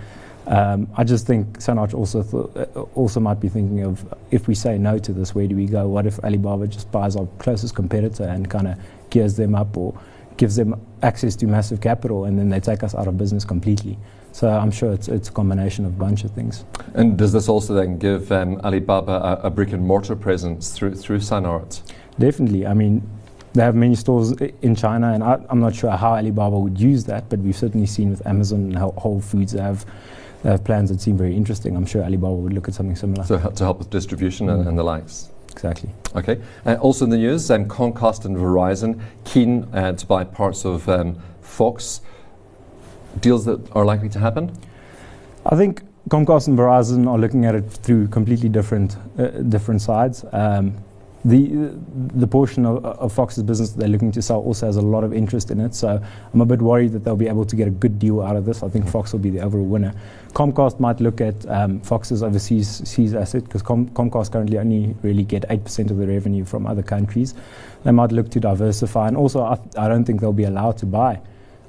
Um, 0.46 0.88
I 0.96 1.02
just 1.02 1.26
think 1.26 1.58
SunArt 1.58 1.92
also 1.92 2.22
th- 2.22 2.68
uh, 2.76 2.80
also 2.94 3.18
might 3.18 3.40
be 3.40 3.48
thinking 3.48 3.82
of 3.82 4.04
if 4.30 4.46
we 4.46 4.54
say 4.54 4.78
no 4.78 4.98
to 4.98 5.12
this, 5.12 5.34
where 5.34 5.46
do 5.46 5.56
we 5.56 5.66
go? 5.66 5.88
What 5.88 6.06
if 6.06 6.20
Alibaba 6.20 6.68
just 6.68 6.90
buys 6.92 7.16
our 7.16 7.26
closest 7.38 7.74
competitor 7.74 8.24
and 8.24 8.48
kind 8.48 8.68
of 8.68 8.78
gears 9.10 9.36
them 9.36 9.54
up 9.54 9.76
or 9.76 9.98
gives 10.36 10.54
them 10.54 10.80
access 11.02 11.34
to 11.36 11.46
massive 11.46 11.80
capital 11.80 12.26
and 12.26 12.38
then 12.38 12.48
they 12.48 12.60
take 12.60 12.84
us 12.84 12.94
out 12.94 13.08
of 13.08 13.18
business 13.18 13.44
completely? 13.44 13.98
So 14.30 14.48
I'm 14.48 14.70
sure 14.70 14.92
it's, 14.92 15.08
it's 15.08 15.30
a 15.30 15.32
combination 15.32 15.84
of 15.84 15.94
a 15.94 15.98
bunch 15.98 16.22
of 16.22 16.30
things. 16.32 16.64
And 16.94 17.16
does 17.16 17.32
this 17.32 17.48
also 17.48 17.74
then 17.74 17.98
give 17.98 18.30
um, 18.30 18.60
Alibaba 18.60 19.40
a, 19.42 19.46
a, 19.46 19.50
brick 19.50 19.72
and 19.72 19.84
mortar 19.84 20.14
presence 20.14 20.72
through 20.72 20.94
through 20.94 21.18
SunArt? 21.18 21.80
Definitely. 22.18 22.66
I 22.66 22.74
mean, 22.74 23.02
they 23.54 23.62
have 23.62 23.74
many 23.74 23.94
stores 23.94 24.32
in 24.60 24.74
China, 24.76 25.12
and 25.12 25.24
I, 25.24 25.42
am 25.48 25.60
not 25.60 25.74
sure 25.74 25.90
how 25.90 26.14
Alibaba 26.14 26.58
would 26.58 26.78
use 26.78 27.04
that, 27.04 27.30
but 27.30 27.38
we've 27.38 27.56
certainly 27.56 27.86
seen 27.86 28.10
with 28.10 28.24
Amazon 28.26 28.60
and 28.60 28.76
Whole 28.76 29.20
Foods 29.20 29.52
they 29.52 29.62
have 29.62 29.86
have 30.42 30.64
plans 30.64 30.90
that 30.90 31.00
seem 31.00 31.16
very 31.16 31.36
interesting. 31.36 31.76
I'm 31.76 31.86
sure 31.86 32.02
Alibaba 32.02 32.34
would 32.34 32.52
look 32.52 32.68
at 32.68 32.74
something 32.74 32.96
similar. 32.96 33.24
So 33.24 33.38
to 33.38 33.64
help 33.64 33.78
with 33.78 33.90
distribution 33.90 34.46
mm. 34.46 34.54
and, 34.54 34.68
and, 34.68 34.78
the 34.78 34.82
likes. 34.82 35.30
Exactly. 35.50 35.90
Okay. 36.14 36.40
Uh, 36.64 36.74
also 36.74 37.04
in 37.04 37.10
the 37.10 37.16
news, 37.16 37.50
um, 37.50 37.66
Comcast 37.66 38.24
and 38.24 38.36
Verizon 38.36 39.00
keen 39.24 39.68
uh, 39.72 39.92
to 39.92 40.06
buy 40.06 40.24
parts 40.24 40.64
of 40.64 40.88
um, 40.88 41.16
Fox. 41.40 42.00
Deals 43.20 43.46
that 43.46 43.60
are 43.72 43.84
likely 43.84 44.10
to 44.10 44.18
happen. 44.18 44.52
I 45.46 45.56
think 45.56 45.82
Comcast 46.10 46.48
and 46.48 46.58
Verizon 46.58 47.08
are 47.08 47.18
looking 47.18 47.46
at 47.46 47.54
it 47.54 47.68
through 47.70 48.08
completely 48.08 48.48
different 48.50 48.96
uh, 49.18 49.28
different 49.48 49.80
sides. 49.80 50.24
Um, 50.32 50.74
the 51.26 51.76
the 52.14 52.26
portion 52.26 52.64
of, 52.64 52.84
of, 52.84 53.12
Fox's 53.12 53.42
business 53.42 53.70
that 53.70 53.80
they're 53.80 53.88
looking 53.88 54.12
to 54.12 54.22
sell 54.22 54.38
also 54.38 54.66
has 54.66 54.76
a 54.76 54.82
lot 54.82 55.02
of 55.02 55.12
interest 55.12 55.50
in 55.50 55.58
it. 55.58 55.74
So 55.74 56.00
I'm 56.32 56.40
a 56.40 56.46
bit 56.46 56.62
worried 56.62 56.92
that 56.92 57.02
they'll 57.02 57.16
be 57.16 57.26
able 57.26 57.44
to 57.44 57.56
get 57.56 57.66
a 57.66 57.70
good 57.70 57.98
deal 57.98 58.22
out 58.22 58.36
of 58.36 58.44
this. 58.44 58.62
I 58.62 58.68
think 58.68 58.88
Fox 58.88 59.12
will 59.12 59.18
be 59.18 59.30
the 59.30 59.40
overall 59.40 59.64
winner. 59.64 59.92
Comcast 60.34 60.78
might 60.78 61.00
look 61.00 61.20
at 61.20 61.44
um, 61.50 61.80
Fox's 61.80 62.22
overseas 62.22 62.88
seas 62.88 63.12
asset 63.12 63.42
because 63.42 63.62
Com- 63.62 63.88
Comcast 63.90 64.30
currently 64.30 64.58
only 64.58 64.94
really 65.02 65.24
get 65.24 65.42
8% 65.48 65.90
of 65.90 65.96
the 65.96 66.06
revenue 66.06 66.44
from 66.44 66.64
other 66.64 66.82
countries. 66.82 67.34
They 67.82 67.90
might 67.90 68.12
look 68.12 68.30
to 68.30 68.40
diversify, 68.40 69.08
and 69.08 69.16
also 69.16 69.44
I, 69.44 69.56
th- 69.56 69.76
I 69.76 69.88
don't 69.88 70.04
think 70.04 70.20
they'll 70.20 70.32
be 70.32 70.44
allowed 70.44 70.78
to 70.78 70.86
buy 70.86 71.20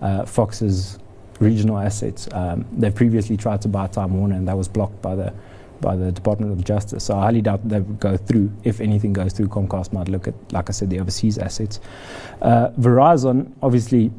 uh, 0.01 0.25
Fox's 0.25 0.99
regional 1.39 1.79
assets. 1.79 2.27
Um, 2.31 2.65
they've 2.73 2.93
previously 2.93 3.37
tried 3.37 3.61
to 3.63 3.67
buy 3.67 3.87
Time 3.87 4.19
Warner, 4.19 4.35
and 4.35 4.47
that 4.47 4.57
was 4.57 4.67
blocked 4.67 5.01
by 5.01 5.15
the 5.15 5.33
by 5.81 5.95
the 5.95 6.11
Department 6.11 6.51
of 6.51 6.63
Justice. 6.63 7.05
So 7.05 7.17
I 7.17 7.23
highly 7.23 7.41
doubt 7.41 7.67
that 7.69 7.83
would 7.83 7.99
go 7.99 8.17
through. 8.17 8.51
If 8.63 8.81
anything 8.81 9.13
goes 9.13 9.33
through, 9.33 9.47
Comcast 9.47 9.93
might 9.93 10.07
look 10.07 10.27
at, 10.27 10.35
like 10.51 10.69
I 10.69 10.73
said, 10.73 10.89
the 10.89 10.99
overseas 10.99 11.37
assets. 11.37 11.79
Uh, 12.41 12.69
Verizon, 12.79 13.51
obviously, 13.61 14.11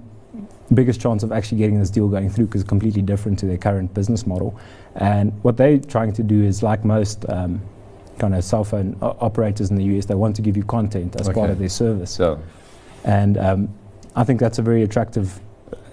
biggest 0.75 1.01
chance 1.01 1.23
of 1.23 1.33
actually 1.33 1.59
getting 1.59 1.79
this 1.79 1.91
deal 1.91 2.09
going 2.09 2.29
through 2.31 2.47
because 2.47 2.61
it's 2.61 2.69
completely 2.69 3.03
different 3.03 3.39
to 3.41 3.47
their 3.47 3.57
current 3.57 3.93
business 3.95 4.27
model. 4.27 4.59
And 4.97 5.33
what 5.43 5.57
they're 5.57 5.79
trying 5.79 6.13
to 6.15 6.23
do 6.23 6.43
is, 6.43 6.63
like 6.63 6.85
most 6.85 7.29
um, 7.29 7.61
kind 8.19 8.35
of 8.35 8.45
cell 8.45 8.65
phone 8.65 8.97
o- 9.01 9.17
operators 9.21 9.71
in 9.71 9.77
the 9.77 9.85
US, 9.97 10.07
they 10.07 10.15
want 10.15 10.37
to 10.37 10.43
give 10.43 10.57
you 10.57 10.65
content 10.65 11.21
as 11.21 11.29
okay. 11.29 11.39
part 11.39 11.51
of 11.51 11.59
their 11.59 11.69
service. 11.69 12.11
So. 12.11 12.41
And 13.05 13.39
um, 13.39 13.69
I 14.17 14.25
think 14.25 14.41
that's 14.41 14.59
a 14.59 14.63
very 14.63 14.83
attractive 14.83 15.41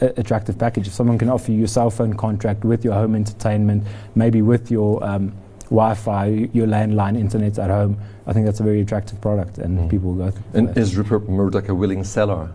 attractive 0.01 0.57
package. 0.57 0.87
If 0.87 0.93
someone 0.93 1.17
can 1.17 1.29
offer 1.29 1.51
you 1.51 1.63
a 1.63 1.67
cell 1.67 1.89
phone 1.89 2.15
contract 2.15 2.63
with 2.63 2.83
your 2.83 2.93
home 2.93 3.15
entertainment, 3.15 3.83
maybe 4.15 4.41
with 4.41 4.71
your 4.71 5.03
um, 5.03 5.33
Wi-Fi, 5.65 6.49
your 6.53 6.67
landline 6.67 7.17
internet 7.17 7.57
at 7.59 7.69
home. 7.69 7.97
I 8.27 8.33
think 8.33 8.45
that's 8.45 8.59
a 8.59 8.63
very 8.63 8.81
attractive 8.81 9.19
product, 9.21 9.57
and 9.57 9.79
mm. 9.79 9.89
people 9.89 10.13
will 10.13 10.31
go. 10.31 10.37
and 10.53 10.69
that. 10.69 10.77
is 10.77 10.95
Rupert 10.95 11.27
Murdoch 11.29 11.69
a 11.69 11.75
willing 11.75 12.03
seller? 12.03 12.51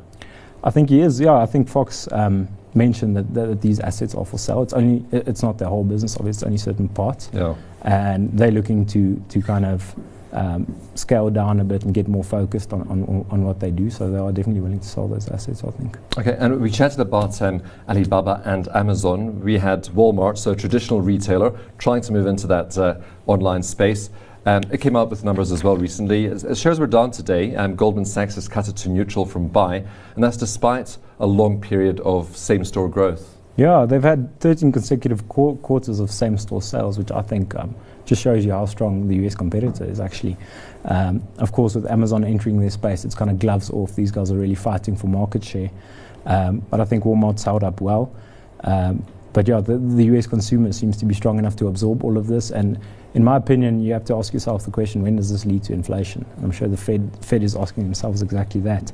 I 0.62 0.70
think 0.70 0.90
he 0.90 1.00
is. 1.00 1.20
Yeah, 1.20 1.34
I 1.34 1.46
think 1.46 1.68
Fox 1.68 2.08
um, 2.12 2.48
mentioned 2.74 3.16
that, 3.16 3.34
that, 3.34 3.60
these 3.60 3.80
assets 3.80 4.14
are 4.14 4.24
for 4.24 4.38
sale. 4.38 4.62
It's 4.62 4.72
only 4.72 5.04
it's 5.12 5.42
not 5.42 5.58
their 5.58 5.68
whole 5.68 5.84
business. 5.84 6.16
Obviously, 6.16 6.38
it's 6.38 6.42
only 6.42 6.58
certain 6.58 6.88
parts. 6.88 7.30
Yeah. 7.32 7.54
And 7.82 8.30
they're 8.32 8.50
looking 8.50 8.84
to 8.86 9.22
to 9.30 9.42
kind 9.42 9.64
of 9.64 9.94
um, 10.32 10.66
scale 10.94 11.30
down 11.30 11.60
a 11.60 11.64
bit 11.64 11.84
and 11.84 11.94
get 11.94 12.08
more 12.08 12.24
focused 12.24 12.72
on, 12.72 12.82
on, 12.82 13.26
on, 13.30 13.44
what 13.44 13.60
they 13.60 13.70
do. 13.70 13.90
So 13.90 14.10
they 14.10 14.18
are 14.18 14.32
definitely 14.32 14.60
willing 14.60 14.80
to 14.80 14.86
sell 14.86 15.08
those 15.08 15.28
assets, 15.28 15.64
I 15.64 15.70
think. 15.70 15.96
Okay, 16.18 16.36
and 16.38 16.60
we 16.60 16.70
chatted 16.70 17.00
about 17.00 17.40
um, 17.42 17.62
Alibaba 17.88 18.42
and 18.44 18.68
Amazon. 18.74 19.40
We 19.40 19.58
had 19.58 19.84
Walmart, 19.86 20.38
so 20.38 20.52
a 20.52 20.56
traditional 20.56 21.00
retailer, 21.00 21.58
trying 21.78 22.02
to 22.02 22.12
move 22.12 22.26
into 22.26 22.46
that 22.46 22.76
uh, 22.78 23.00
online 23.26 23.62
space. 23.62 24.10
Um, 24.46 24.62
it 24.70 24.80
came 24.80 24.96
out 24.96 25.10
with 25.10 25.22
numbers 25.22 25.52
as 25.52 25.62
well 25.62 25.76
recently. 25.76 26.26
As, 26.26 26.44
as 26.44 26.58
shares 26.58 26.80
were 26.80 26.86
down 26.86 27.10
today, 27.10 27.54
um, 27.56 27.76
Goldman 27.76 28.06
Sachs 28.06 28.36
has 28.36 28.48
cut 28.48 28.68
it 28.68 28.76
to 28.76 28.88
neutral 28.88 29.26
from 29.26 29.48
buy, 29.48 29.84
and 30.14 30.24
that's 30.24 30.36
despite 30.36 30.96
a 31.18 31.26
long 31.26 31.60
period 31.60 32.00
of 32.00 32.34
same 32.36 32.64
store 32.64 32.88
growth. 32.88 33.36
Yeah, 33.56 33.84
they've 33.84 34.02
had 34.02 34.40
13 34.40 34.72
consecutive 34.72 35.28
qu- 35.28 35.56
quarters 35.56 36.00
of 36.00 36.10
same 36.10 36.38
store 36.38 36.62
sales, 36.62 36.96
which 36.98 37.12
I 37.12 37.20
think 37.20 37.54
um, 37.56 37.74
just 38.10 38.22
shows 38.22 38.44
you 38.44 38.50
how 38.50 38.66
strong 38.66 39.06
the 39.06 39.14
US 39.24 39.36
competitor 39.36 39.84
is 39.84 40.00
actually. 40.00 40.36
Um, 40.84 41.22
of 41.38 41.52
course, 41.52 41.76
with 41.76 41.86
Amazon 41.86 42.24
entering 42.24 42.60
their 42.60 42.70
space, 42.70 43.04
it's 43.04 43.14
kind 43.14 43.30
of 43.30 43.38
gloves 43.38 43.70
off. 43.70 43.94
These 43.94 44.10
guys 44.10 44.32
are 44.32 44.36
really 44.36 44.56
fighting 44.56 44.96
for 44.96 45.06
market 45.06 45.44
share. 45.44 45.70
Um, 46.26 46.58
but 46.70 46.80
I 46.80 46.84
think 46.84 47.04
Walmart's 47.04 47.44
held 47.44 47.62
up 47.62 47.80
well. 47.80 48.12
Um, 48.64 49.06
but 49.32 49.46
yeah, 49.46 49.60
the, 49.60 49.78
the, 49.78 50.04
US 50.16 50.26
consumer 50.26 50.72
seems 50.72 50.96
to 50.96 51.06
be 51.06 51.14
strong 51.14 51.38
enough 51.38 51.54
to 51.56 51.68
absorb 51.68 52.02
all 52.02 52.18
of 52.18 52.26
this. 52.26 52.50
And 52.50 52.80
in 53.14 53.22
my 53.22 53.36
opinion, 53.36 53.80
you 53.80 53.92
have 53.92 54.04
to 54.06 54.16
ask 54.16 54.34
yourself 54.34 54.64
the 54.64 54.72
question: 54.72 55.02
When 55.02 55.14
does 55.14 55.30
this 55.30 55.46
lead 55.46 55.62
to 55.64 55.72
inflation? 55.72 56.26
I'm 56.42 56.50
sure 56.50 56.66
the 56.66 56.76
Fed, 56.76 57.16
Fed 57.24 57.44
is 57.44 57.54
asking 57.54 57.84
themselves 57.84 58.22
exactly 58.22 58.60
that. 58.62 58.90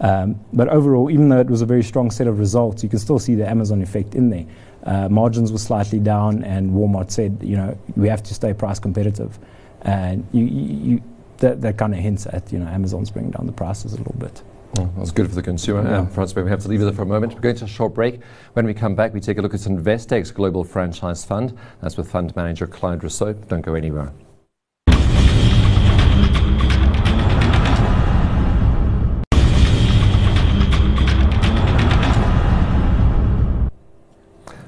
Um, 0.00 0.40
but 0.52 0.68
overall, 0.68 1.08
even 1.08 1.28
though 1.28 1.40
it 1.40 1.46
was 1.46 1.62
a 1.62 1.66
very 1.66 1.84
strong 1.84 2.10
set 2.10 2.26
of 2.26 2.40
results, 2.40 2.82
you 2.82 2.88
can 2.88 2.98
still 2.98 3.20
see 3.20 3.36
the 3.36 3.48
Amazon 3.48 3.80
effect 3.80 4.16
in 4.16 4.28
there. 4.28 4.44
Uh, 4.86 5.08
margins 5.08 5.52
were 5.52 5.58
slightly 5.58 5.98
down, 5.98 6.42
and 6.44 6.70
Walmart 6.70 7.10
said, 7.10 7.38
you 7.42 7.56
know, 7.56 7.76
we 7.96 8.08
have 8.08 8.22
to 8.22 8.34
stay 8.34 8.54
price 8.54 8.78
competitive. 8.78 9.38
And 9.82 10.26
you, 10.32 10.44
you, 10.44 11.02
that, 11.38 11.60
that 11.60 11.76
kind 11.76 11.92
of 11.92 12.00
hints 12.00 12.26
at, 12.26 12.52
you 12.52 12.58
know, 12.58 12.66
Amazon's 12.66 13.10
bringing 13.10 13.32
down 13.32 13.46
the 13.46 13.52
prices 13.52 13.92
a 13.92 13.98
little 13.98 14.14
bit. 14.18 14.42
Well, 14.76 14.92
that's 14.96 15.10
good 15.10 15.28
for 15.28 15.34
the 15.34 15.42
consumer. 15.42 15.82
Yeah. 15.82 15.98
Um, 15.98 16.08
Francois, 16.08 16.42
we 16.42 16.50
have 16.50 16.62
to 16.62 16.68
leave 16.68 16.80
it 16.80 16.84
there 16.84 16.92
for 16.92 17.02
a 17.02 17.06
moment. 17.06 17.34
We're 17.34 17.40
going 17.40 17.56
to 17.56 17.64
a 17.64 17.68
short 17.68 17.94
break. 17.94 18.20
When 18.52 18.66
we 18.66 18.74
come 18.74 18.94
back, 18.94 19.12
we 19.12 19.20
take 19.20 19.38
a 19.38 19.42
look 19.42 19.54
at 19.54 19.66
Investec's 19.66 20.30
Global 20.30 20.64
Franchise 20.64 21.24
Fund. 21.24 21.56
That's 21.80 21.96
with 21.96 22.10
fund 22.10 22.34
manager 22.36 22.66
Clyde 22.66 23.00
Rossouw. 23.00 23.48
Don't 23.48 23.62
go 23.62 23.74
anywhere. 23.74 24.12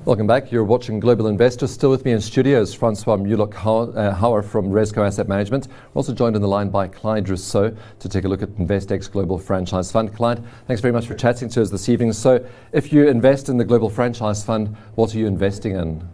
Welcome 0.08 0.26
back. 0.26 0.50
You're 0.50 0.64
watching 0.64 1.00
Global 1.00 1.26
Investors. 1.26 1.70
Still 1.70 1.90
with 1.90 2.06
me 2.06 2.12
in 2.12 2.20
studios, 2.22 2.72
Francois 2.72 3.18
Mulock 3.18 3.52
Hauer 3.52 4.42
from 4.42 4.70
Rezco 4.70 5.06
Asset 5.06 5.28
Management. 5.28 5.68
We're 5.68 5.98
also 5.98 6.14
joined 6.14 6.34
on 6.34 6.40
the 6.40 6.48
line 6.48 6.70
by 6.70 6.88
Clyde 6.88 7.26
Rossouw 7.26 7.76
to 7.98 8.08
take 8.08 8.24
a 8.24 8.28
look 8.28 8.40
at 8.40 8.48
Investec's 8.56 9.06
Global 9.06 9.38
Franchise 9.38 9.92
Fund. 9.92 10.14
Clyde, 10.14 10.42
thanks 10.66 10.80
very 10.80 10.92
much 10.92 11.06
for 11.06 11.14
chatting 11.14 11.50
to 11.50 11.60
us 11.60 11.68
this 11.68 11.90
evening. 11.90 12.14
So, 12.14 12.42
if 12.72 12.90
you 12.90 13.06
invest 13.06 13.50
in 13.50 13.58
the 13.58 13.66
Global 13.66 13.90
Franchise 13.90 14.42
Fund, 14.42 14.74
what 14.94 15.14
are 15.14 15.18
you 15.18 15.26
investing 15.26 15.76
in? 15.76 16.08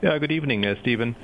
Yeah, 0.00 0.16
good 0.16 0.32
evening, 0.32 0.64
uh, 0.64 0.76
Stephen. 0.80 1.16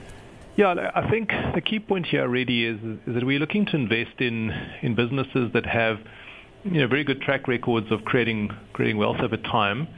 Yeah, 0.56 0.90
I 0.94 1.08
think 1.08 1.30
the 1.54 1.62
key 1.62 1.80
point 1.80 2.04
here 2.04 2.28
really 2.28 2.66
is, 2.66 2.78
is 3.06 3.14
that 3.14 3.24
we're 3.24 3.40
looking 3.40 3.64
to 3.64 3.76
invest 3.76 4.20
in, 4.20 4.50
in 4.82 4.94
businesses 4.94 5.50
that 5.54 5.64
have 5.64 6.00
you 6.64 6.82
know, 6.82 6.86
very 6.86 7.02
good 7.02 7.22
track 7.22 7.48
records 7.48 7.90
of 7.90 8.04
creating, 8.04 8.50
creating 8.74 8.98
wealth 8.98 9.20
over 9.20 9.38
time 9.38 9.88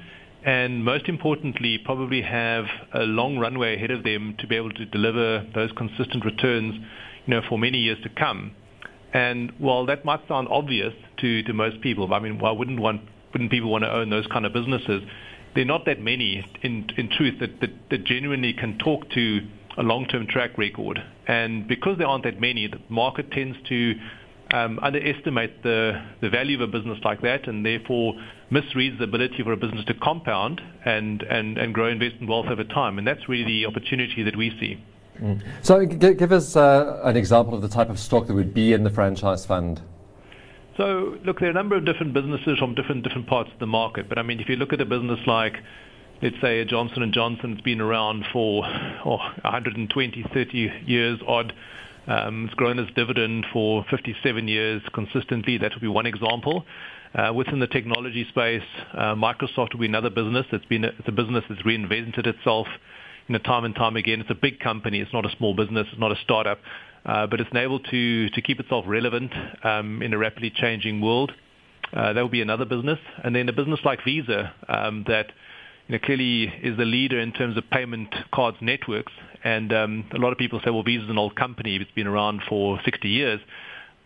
and 0.45 0.85
most 0.85 1.09
importantly, 1.09 1.79
probably 1.79 2.21
have 2.23 2.67
a 2.93 3.01
long 3.01 3.39
runway 3.39 3.77
ahead 3.77 3.91
of 3.91 4.05
them 4.05 4.37
to 4.39 4.47
be 4.47 4.57
able 4.57 4.73
to 4.73 4.85
deliver 4.85 5.47
those 5.55 5.73
consistent 5.73 6.25
returns, 6.25 6.75
you 7.27 7.35
know, 7.35 7.41
for 7.49 7.59
many 7.59 7.79
years 7.79 7.99
to 8.03 8.11
come. 8.11 8.53
And 9.15 9.53
while 9.59 9.87
that 9.87 10.05
might 10.05 10.21
sound 10.29 10.49
obvious 10.51 10.93
to, 11.19 11.43
to 11.45 11.53
most 11.55 11.81
people, 11.81 12.13
I 12.13 12.19
mean, 12.19 12.39
why 12.39 12.51
wouldn't 12.51 12.81
one 12.81 13.09
wouldn't 13.33 13.51
people 13.51 13.71
want 13.71 13.83
to 13.83 13.93
own 13.93 14.11
those 14.11 14.27
kind 14.27 14.45
of 14.45 14.53
businesses? 14.53 15.03
There 15.55 15.63
are 15.63 15.67
not 15.67 15.87
that 15.87 16.01
many, 16.01 16.45
in 16.63 16.89
in 16.97 17.09
truth, 17.09 17.41
that, 17.41 17.61
that, 17.61 17.71
that 17.91 18.05
genuinely 18.05 18.53
can 18.53 18.79
talk 18.79 19.09
to 19.11 19.41
a 19.79 19.83
long-term 19.83 20.27
track 20.29 20.59
record. 20.59 21.03
And 21.27 21.67
because 21.67 21.99
there 21.99 22.07
aren't 22.07 22.25
that 22.25 22.41
many, 22.41 22.67
the 22.67 22.79
market 22.89 23.31
tends 23.33 23.57
to 23.69 23.95
um, 24.53 24.79
underestimate 24.83 25.63
the, 25.63 26.01
the 26.21 26.29
value 26.29 26.63
of 26.63 26.69
a 26.69 26.73
business 26.73 26.99
like 27.05 27.23
that 27.23 27.49
and 27.49 27.65
therefore 27.65 28.15
misreads 28.55 28.99
the 28.99 29.05
ability 29.05 29.43
for 29.43 29.53
a 29.53 29.57
business 29.57 29.85
to 29.87 29.95
compound 29.95 30.61
and, 30.85 31.23
and, 31.23 31.59
and 31.59 31.75
grow 31.75 31.89
investment 31.89 32.29
wealth 32.29 32.47
over 32.47 32.65
time. 32.65 32.99
And 32.99 33.07
that's 33.07 33.29
really 33.29 33.45
the 33.45 33.67
opportunity 33.67 34.23
that 34.23 34.37
we 34.37 34.51
see. 34.61 34.83
Mm. 35.21 35.43
So, 35.63 35.85
g- 35.85 36.15
give 36.15 36.33
us 36.33 36.57
uh, 36.57 37.01
an 37.05 37.17
example 37.17 37.55
of 37.55 37.63
the 37.63 37.69
type 37.69 37.91
of 37.91 37.99
stock 37.99 38.27
that 38.27 38.35
would 38.35 38.55
be 38.55 38.73
in 38.73 38.85
the 38.85 38.91
franchise 38.91 39.47
fund. 39.47 39.81
So, 40.77 41.19
look, 41.25 41.39
there 41.39 41.49
are 41.49 41.53
a 41.53 41.55
number 41.55 41.77
of 41.77 41.85
different 41.85 42.15
businesses 42.15 42.59
from 42.59 42.75
different 42.75 43.05
different 43.05 43.29
parts 43.29 43.51
of 43.53 43.61
the 43.61 43.67
market. 43.67 44.09
But 44.09 44.19
I 44.19 44.23
mean, 44.23 44.41
if 44.41 44.49
you 44.49 44.57
look 44.57 44.73
at 44.73 44.81
a 44.81 44.85
business 44.85 45.21
like, 45.27 45.55
let's 46.21 46.41
say, 46.41 46.61
a 46.61 46.65
Johnson 46.65 47.03
and 47.03 47.13
Johnson, 47.13 47.53
it's 47.53 47.61
been 47.61 47.81
around 47.81 48.25
for 48.33 48.65
oh, 49.05 49.19
120, 49.43 50.25
30 50.35 50.73
years 50.85 51.21
odd. 51.27 51.53
Um, 52.07 52.47
it's 52.47 52.55
grown 52.55 52.79
its 52.79 52.93
dividend 52.95 53.47
for 53.53 53.85
57 53.89 54.49
years 54.49 54.83
consistently. 54.93 55.59
That 55.59 55.73
would 55.75 55.81
be 55.81 55.89
one 55.89 56.07
example. 56.07 56.67
Uh, 57.15 57.33
within 57.33 57.61
the 57.61 57.67
technology 57.69 58.27
space, 58.29 58.63
uh, 58.93 59.15
Microsoft 59.15 59.73
will 59.73 59.81
be 59.81 59.87
another 59.87 60.11
business. 60.11 60.47
It's 60.51 60.65
been 60.65 60.85
a, 60.85 60.89
it's 60.89 61.07
a 61.07 61.13
business 61.13 61.45
that's 61.49 61.63
reinvented 61.63 62.27
itself, 62.27 62.67
you 63.29 63.35
know, 63.35 63.39
time 63.39 63.65
and 63.65 63.75
time 63.75 63.97
again. 63.97 64.21
It's 64.21 64.31
a 64.31 64.35
big 64.35 64.59
company. 64.59 65.01
It's 65.01 65.13
not 65.13 65.25
a 65.25 65.37
small 65.37 65.55
business. 65.55 65.87
It's 65.93 66.01
not 66.01 66.11
a 66.11 66.17
startup, 66.25 66.59
uh, 67.07 67.29
but 67.29 67.41
it's 67.41 67.55
able 67.55 67.79
to 67.79 68.29
to 68.31 68.43
keep 68.43 68.59
itself 68.59 68.85
relevant 68.89 69.33
um, 69.63 70.03
in 70.03 70.13
a 70.13 70.19
rapidly 70.19 70.51
changing 70.51 71.01
world. 71.01 71.31
Uh, 71.93 72.13
that 72.15 72.21
will 72.21 72.29
be 72.29 72.43
another 72.43 72.65
business, 72.65 72.99
and 73.23 73.37
then 73.37 73.49
a 73.49 73.53
business 73.53 73.79
like 73.85 74.01
Visa 74.05 74.53
um, 74.69 75.05
that 75.07 75.27
you 75.87 75.93
know, 75.93 76.05
clearly 76.05 76.53
is 76.63 76.77
the 76.77 76.85
leader 76.85 77.21
in 77.21 77.33
terms 77.33 77.57
of 77.57 77.63
payment 77.71 78.13
cards 78.33 78.57
networks. 78.61 79.13
And 79.45 79.73
um, 79.73 80.05
a 80.13 80.19
lot 80.19 80.33
of 80.33 80.39
people 80.39 80.61
say, 80.65 80.71
well, 80.71 80.83
Visa 80.83 81.05
is 81.05 81.11
an 81.11 81.19
old 81.19 81.37
company. 81.37 81.77
It's 81.77 81.91
been 81.93 82.07
around 82.07 82.41
for 82.49 82.81
60 82.85 83.09
years 83.09 83.41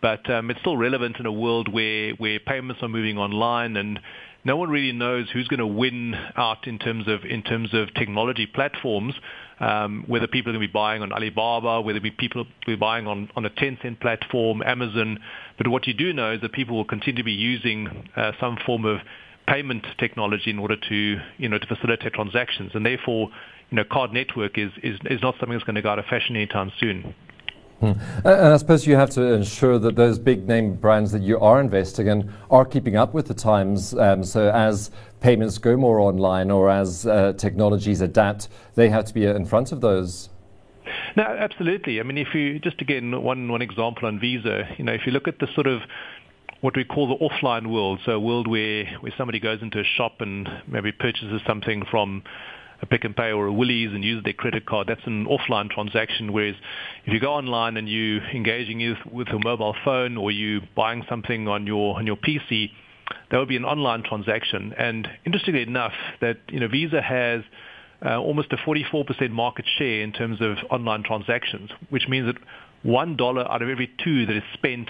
but 0.00 0.28
um, 0.30 0.50
it's 0.50 0.60
still 0.60 0.76
relevant 0.76 1.16
in 1.18 1.26
a 1.26 1.32
world 1.32 1.72
where, 1.72 2.12
where 2.12 2.38
payments 2.38 2.82
are 2.82 2.88
moving 2.88 3.18
online 3.18 3.76
and 3.76 3.98
no 4.44 4.56
one 4.56 4.70
really 4.70 4.92
knows 4.92 5.28
who's 5.32 5.48
going 5.48 5.58
to 5.58 5.66
win 5.66 6.14
out 6.36 6.66
in 6.66 6.78
terms 6.78 7.08
of 7.08 7.24
in 7.24 7.42
terms 7.42 7.74
of 7.74 7.92
technology 7.94 8.46
platforms. 8.46 9.14
Um, 9.60 10.04
whether 10.06 10.28
people 10.28 10.50
are 10.50 10.52
going 10.54 10.62
to 10.62 10.68
be 10.68 10.72
buying 10.72 11.02
on 11.02 11.12
Alibaba, 11.12 11.80
whether 11.80 12.00
people 12.00 12.44
will 12.44 12.50
be 12.64 12.76
buying 12.76 13.08
on, 13.08 13.28
on 13.34 13.44
a 13.44 13.50
Tencent 13.50 14.00
platform, 14.00 14.62
Amazon. 14.62 15.18
But 15.56 15.66
what 15.66 15.88
you 15.88 15.94
do 15.94 16.12
know 16.12 16.32
is 16.32 16.40
that 16.42 16.52
people 16.52 16.76
will 16.76 16.84
continue 16.84 17.16
to 17.16 17.24
be 17.24 17.32
using 17.32 18.08
uh, 18.14 18.32
some 18.38 18.56
form 18.64 18.84
of 18.84 19.00
payment 19.48 19.84
technology 19.98 20.50
in 20.50 20.58
order 20.60 20.76
to 20.76 21.16
you 21.38 21.48
know 21.48 21.58
to 21.58 21.66
facilitate 21.66 22.12
transactions, 22.12 22.70
and 22.74 22.86
therefore 22.86 23.30
you 23.70 23.76
know 23.76 23.84
card 23.84 24.12
network 24.12 24.56
is 24.56 24.70
is, 24.82 24.98
is 25.06 25.20
not 25.20 25.34
something 25.40 25.58
that's 25.58 25.64
going 25.64 25.74
to 25.74 25.82
go 25.82 25.90
out 25.90 25.98
of 25.98 26.04
fashion 26.04 26.36
anytime 26.36 26.70
soon. 26.78 27.14
Hmm. 27.80 27.92
And 28.24 28.26
I 28.26 28.56
suppose 28.56 28.86
you 28.86 28.96
have 28.96 29.10
to 29.10 29.22
ensure 29.22 29.78
that 29.78 29.94
those 29.94 30.18
big 30.18 30.48
name 30.48 30.74
brands 30.74 31.12
that 31.12 31.22
you 31.22 31.38
are 31.38 31.60
investing 31.60 32.08
in 32.08 32.32
are 32.50 32.64
keeping 32.64 32.96
up 32.96 33.14
with 33.14 33.28
the 33.28 33.34
times. 33.34 33.94
Um, 33.94 34.24
so 34.24 34.50
as 34.50 34.90
payments 35.20 35.58
go 35.58 35.76
more 35.76 36.00
online 36.00 36.50
or 36.50 36.70
as 36.70 37.06
uh, 37.06 37.34
technologies 37.34 38.00
adapt, 38.00 38.48
they 38.74 38.88
have 38.88 39.04
to 39.04 39.14
be 39.14 39.26
in 39.26 39.44
front 39.44 39.70
of 39.70 39.80
those. 39.80 40.28
No, 41.16 41.22
absolutely. 41.22 42.00
I 42.00 42.02
mean, 42.02 42.18
if 42.18 42.34
you 42.34 42.58
just 42.58 42.80
again 42.80 43.22
one 43.22 43.48
one 43.48 43.62
example 43.62 44.08
on 44.08 44.18
Visa, 44.18 44.68
you 44.76 44.84
know, 44.84 44.92
if 44.92 45.02
you 45.06 45.12
look 45.12 45.28
at 45.28 45.38
the 45.38 45.46
sort 45.54 45.66
of 45.66 45.82
what 46.60 46.76
we 46.76 46.84
call 46.84 47.06
the 47.08 47.24
offline 47.24 47.68
world, 47.68 48.00
so 48.04 48.12
a 48.12 48.20
world 48.20 48.48
where 48.48 48.86
where 49.00 49.12
somebody 49.16 49.38
goes 49.38 49.62
into 49.62 49.78
a 49.78 49.84
shop 49.84 50.20
and 50.20 50.48
maybe 50.66 50.90
purchases 50.90 51.40
something 51.46 51.84
from 51.90 52.22
a 52.80 52.86
Pick 52.86 53.04
n 53.04 53.14
Pay 53.14 53.32
or 53.32 53.46
a 53.46 53.52
Woolies 53.52 53.92
and 53.92 54.04
use 54.04 54.22
their 54.24 54.32
credit 54.32 54.66
card, 54.66 54.86
that's 54.88 55.06
an 55.06 55.26
offline 55.26 55.70
transaction. 55.70 56.32
Whereas 56.32 56.54
if 57.04 57.12
you 57.12 57.20
go 57.20 57.32
online 57.32 57.76
and 57.76 57.88
you 57.88 58.20
engaging 58.32 58.96
with 59.10 59.28
a 59.28 59.38
mobile 59.42 59.74
phone 59.84 60.16
or 60.16 60.30
you 60.30 60.60
buying 60.76 61.04
something 61.08 61.48
on 61.48 61.66
your 61.66 61.96
on 61.96 62.06
your 62.06 62.16
PC, 62.16 62.70
that 63.30 63.38
would 63.38 63.48
be 63.48 63.56
an 63.56 63.64
online 63.64 64.02
transaction. 64.02 64.74
And 64.78 65.08
interestingly 65.24 65.62
enough, 65.62 65.94
that 66.20 66.38
you 66.48 66.60
know 66.60 66.68
Visa 66.68 67.02
has 67.02 67.42
uh, 68.04 68.18
almost 68.18 68.52
a 68.52 68.56
44% 68.56 69.30
market 69.30 69.64
share 69.76 70.02
in 70.02 70.12
terms 70.12 70.40
of 70.40 70.56
online 70.70 71.02
transactions, 71.02 71.70
which 71.90 72.06
means 72.08 72.26
that 72.26 72.36
one 72.82 73.16
dollar 73.16 73.50
out 73.50 73.60
of 73.60 73.68
every 73.68 73.90
two 74.02 74.26
that 74.26 74.36
is 74.36 74.42
spent 74.54 74.88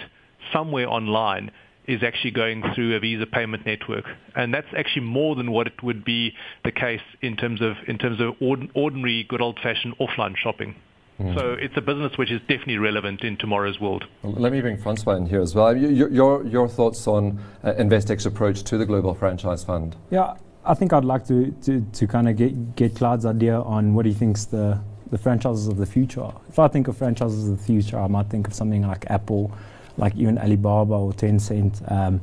somewhere 0.52 0.88
online 0.88 1.50
is 1.88 2.02
actually 2.04 2.30
going 2.30 2.62
through 2.74 2.94
a 2.94 3.00
Visa 3.00 3.26
payment 3.26 3.66
network, 3.66 4.04
and 4.36 4.54
that's 4.54 4.68
actually 4.76 5.06
more 5.06 5.34
than 5.34 5.50
what 5.50 5.66
it 5.66 5.82
would 5.82 6.04
be 6.04 6.34
the 6.64 6.70
case 6.70 7.00
in 7.22 7.36
terms 7.36 7.60
of 7.60 7.72
in 7.88 7.98
terms 7.98 8.20
of 8.20 8.36
ordinary 8.40 9.24
good 9.28 9.40
old-fashioned 9.40 9.96
offline 9.98 10.36
shopping. 10.36 10.76
Mm. 11.18 11.34
So 11.36 11.52
it's 11.54 11.76
a 11.76 11.80
business 11.80 12.16
which 12.16 12.30
is 12.30 12.40
definitely 12.42 12.78
relevant 12.78 13.22
in 13.22 13.36
tomorrow's 13.36 13.80
world. 13.80 14.04
Let 14.22 14.52
me 14.52 14.60
bring 14.60 14.76
Francois 14.76 15.16
in 15.16 15.26
here 15.26 15.40
as 15.40 15.52
well. 15.52 15.76
Your, 15.76 16.08
your, 16.10 16.46
your 16.46 16.68
thoughts 16.68 17.08
on 17.08 17.40
uh, 17.64 17.74
Investec's 17.74 18.24
approach 18.24 18.62
to 18.64 18.78
the 18.78 18.86
Global 18.86 19.14
Franchise 19.14 19.64
Fund? 19.64 19.96
Yeah, 20.10 20.36
I 20.64 20.74
think 20.74 20.92
I'd 20.92 21.04
like 21.04 21.26
to, 21.26 21.50
to, 21.62 21.80
to 21.80 22.06
kind 22.06 22.28
of 22.28 22.36
get, 22.36 22.76
get 22.76 22.94
Clyde's 22.94 23.26
idea 23.26 23.60
on 23.60 23.94
what 23.94 24.06
he 24.06 24.14
thinks 24.14 24.44
the, 24.44 24.80
the 25.10 25.18
franchises 25.18 25.66
of 25.66 25.78
the 25.78 25.86
future 25.86 26.22
are. 26.22 26.40
If 26.48 26.60
I 26.60 26.68
think 26.68 26.86
of 26.86 26.96
franchises 26.96 27.48
of 27.48 27.58
the 27.58 27.64
future, 27.64 27.98
I 27.98 28.06
might 28.06 28.26
think 28.26 28.46
of 28.46 28.54
something 28.54 28.86
like 28.86 29.04
Apple, 29.10 29.50
like 29.98 30.16
even 30.16 30.38
Alibaba 30.38 30.94
or 30.94 31.12
Tencent. 31.12 31.90
Um, 31.92 32.20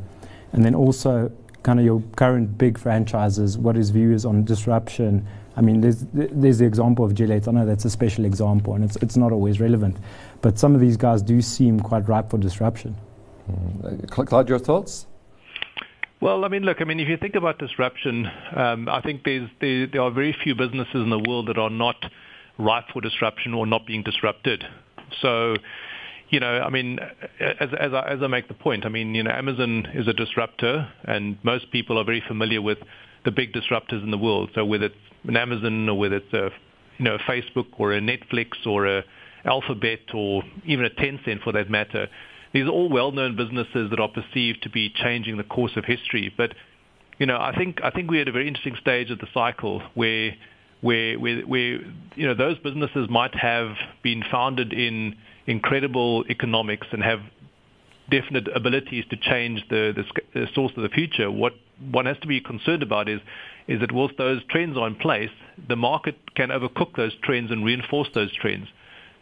and 0.53 0.63
then 0.63 0.73
also 0.73 1.31
kind 1.63 1.79
of 1.79 1.85
your 1.85 2.01
current 2.15 2.57
big 2.57 2.77
franchises, 2.77 3.57
what 3.57 3.75
his 3.75 3.89
view 3.89 4.11
is 4.11 4.25
on 4.25 4.43
disruption. 4.45 5.25
I 5.57 5.61
mean, 5.61 5.81
there's, 5.81 6.05
there's 6.13 6.59
the 6.59 6.65
example 6.65 7.05
of 7.05 7.13
Gillette. 7.13 7.47
I 7.47 7.51
know 7.51 7.65
that's 7.65 7.85
a 7.85 7.89
special 7.89 8.25
example 8.25 8.75
and 8.75 8.83
it's, 8.83 8.95
it's 8.97 9.17
not 9.17 9.31
always 9.31 9.59
relevant. 9.59 9.97
But 10.41 10.59
some 10.59 10.75
of 10.75 10.81
these 10.81 10.97
guys 10.97 11.21
do 11.21 11.41
seem 11.41 11.79
quite 11.79 12.07
ripe 12.07 12.29
for 12.29 12.37
disruption. 12.37 12.95
Mm. 13.51 14.09
Clyde, 14.09 14.49
your 14.49 14.59
thoughts? 14.59 15.07
Well, 16.21 16.45
I 16.45 16.47
mean, 16.47 16.63
look, 16.63 16.81
I 16.81 16.85
mean, 16.85 16.99
if 16.99 17.07
you 17.07 17.17
think 17.17 17.35
about 17.35 17.59
disruption, 17.59 18.29
um, 18.55 18.87
I 18.87 19.01
think 19.01 19.23
there's, 19.23 19.49
there, 19.59 19.87
there 19.87 20.01
are 20.01 20.11
very 20.11 20.33
few 20.43 20.55
businesses 20.55 20.95
in 20.95 21.09
the 21.09 21.19
world 21.19 21.47
that 21.47 21.57
are 21.57 21.69
not 21.69 21.97
ripe 22.57 22.85
for 22.93 23.01
disruption 23.01 23.53
or 23.53 23.67
not 23.67 23.85
being 23.85 24.01
disrupted. 24.03 24.65
So, 25.21 25.55
you 26.29 26.39
know, 26.39 26.59
I 26.61 26.69
mean, 26.69 26.99
as, 27.39 27.69
as, 27.79 27.93
I, 27.93 28.07
as 28.09 28.19
I 28.21 28.27
make 28.27 28.47
the 28.47 28.53
point, 28.53 28.85
I 28.85 28.89
mean, 28.89 29.13
you 29.13 29.23
know, 29.23 29.31
Amazon 29.31 29.87
is 29.93 30.07
a 30.07 30.13
disruptor, 30.13 30.87
and 31.03 31.37
most 31.43 31.71
people 31.71 31.97
are 31.97 32.03
very 32.03 32.23
familiar 32.27 32.61
with 32.61 32.79
the 33.25 33.31
big 33.31 33.53
disruptors 33.53 34.03
in 34.03 34.11
the 34.11 34.17
world. 34.17 34.49
So 34.55 34.65
whether 34.65 34.85
it's 34.85 34.95
an 35.27 35.37
Amazon 35.37 35.87
or 35.89 35.97
whether 35.97 36.17
it's 36.17 36.33
a, 36.33 36.49
you 36.97 37.05
know, 37.05 37.15
a 37.15 37.19
Facebook 37.19 37.67
or 37.77 37.93
a 37.93 37.99
Netflix 37.99 38.65
or 38.65 38.85
a 38.85 39.03
Alphabet 39.45 39.99
or 40.13 40.43
even 40.65 40.85
a 40.85 40.89
Tencent 40.89 41.43
for 41.43 41.51
that 41.53 41.69
matter, 41.69 42.07
these 42.53 42.65
are 42.65 42.69
all 42.69 42.89
well-known 42.89 43.35
businesses 43.35 43.89
that 43.89 43.99
are 43.99 44.07
perceived 44.07 44.63
to 44.63 44.69
be 44.69 44.89
changing 44.89 45.37
the 45.37 45.43
course 45.43 45.73
of 45.75 45.85
history. 45.85 46.33
But 46.35 46.53
you 47.19 47.25
know, 47.25 47.37
I 47.37 47.55
think 47.55 47.79
I 47.83 47.91
think 47.91 48.09
we're 48.09 48.21
at 48.21 48.27
a 48.27 48.31
very 48.31 48.47
interesting 48.47 48.75
stage 48.79 49.11
of 49.11 49.19
the 49.19 49.27
cycle 49.33 49.81
where 49.93 50.35
where 50.81 51.19
where, 51.19 51.41
where 51.41 51.79
you 52.15 52.27
know 52.27 52.33
those 52.33 52.57
businesses 52.59 53.07
might 53.09 53.35
have 53.35 53.75
been 54.03 54.23
founded 54.31 54.73
in 54.73 55.15
incredible 55.47 56.25
economics 56.29 56.87
and 56.91 57.03
have 57.03 57.19
definite 58.09 58.47
abilities 58.55 59.05
to 59.09 59.17
change 59.17 59.63
the, 59.69 60.05
the, 60.33 60.47
source 60.53 60.71
of 60.77 60.83
the 60.83 60.89
future. 60.89 61.31
What 61.31 61.53
one 61.91 62.05
has 62.05 62.17
to 62.21 62.27
be 62.27 62.39
concerned 62.39 62.83
about 62.83 63.09
is 63.09 63.19
is 63.67 63.79
that 63.79 63.91
whilst 63.91 64.15
those 64.17 64.43
trends 64.49 64.77
are 64.77 64.85
in 64.85 64.95
place, 64.95 65.31
the 65.67 65.75
market 65.75 66.15
can 66.35 66.49
overcook 66.49 66.95
those 66.95 67.13
trends 67.23 67.51
and 67.51 67.65
reinforce 67.65 68.07
those 68.13 68.31
trends. 68.35 68.67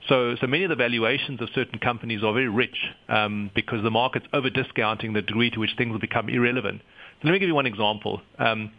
So, 0.09 0.35
so 0.41 0.47
many 0.47 0.65
of 0.65 0.69
the 0.69 0.75
valuations 0.75 1.41
of 1.41 1.47
certain 1.55 1.79
companies 1.79 2.23
are 2.23 2.33
very 2.33 2.49
rich 2.49 2.75
um, 3.07 3.51
because 3.55 3.81
the 3.83 3.91
market's 3.91 4.25
over 4.33 4.49
discounting 4.49 5.13
the 5.13 5.21
degree 5.21 5.49
to 5.51 5.59
which 5.61 5.71
things 5.77 5.93
will 5.93 5.99
become 5.99 6.27
irrelevant. 6.27 6.81
So 7.21 7.29
let 7.29 7.31
me 7.31 7.39
give 7.39 7.47
you 7.47 7.55
one 7.55 7.65
example. 7.65 8.21
Um, 8.37 8.71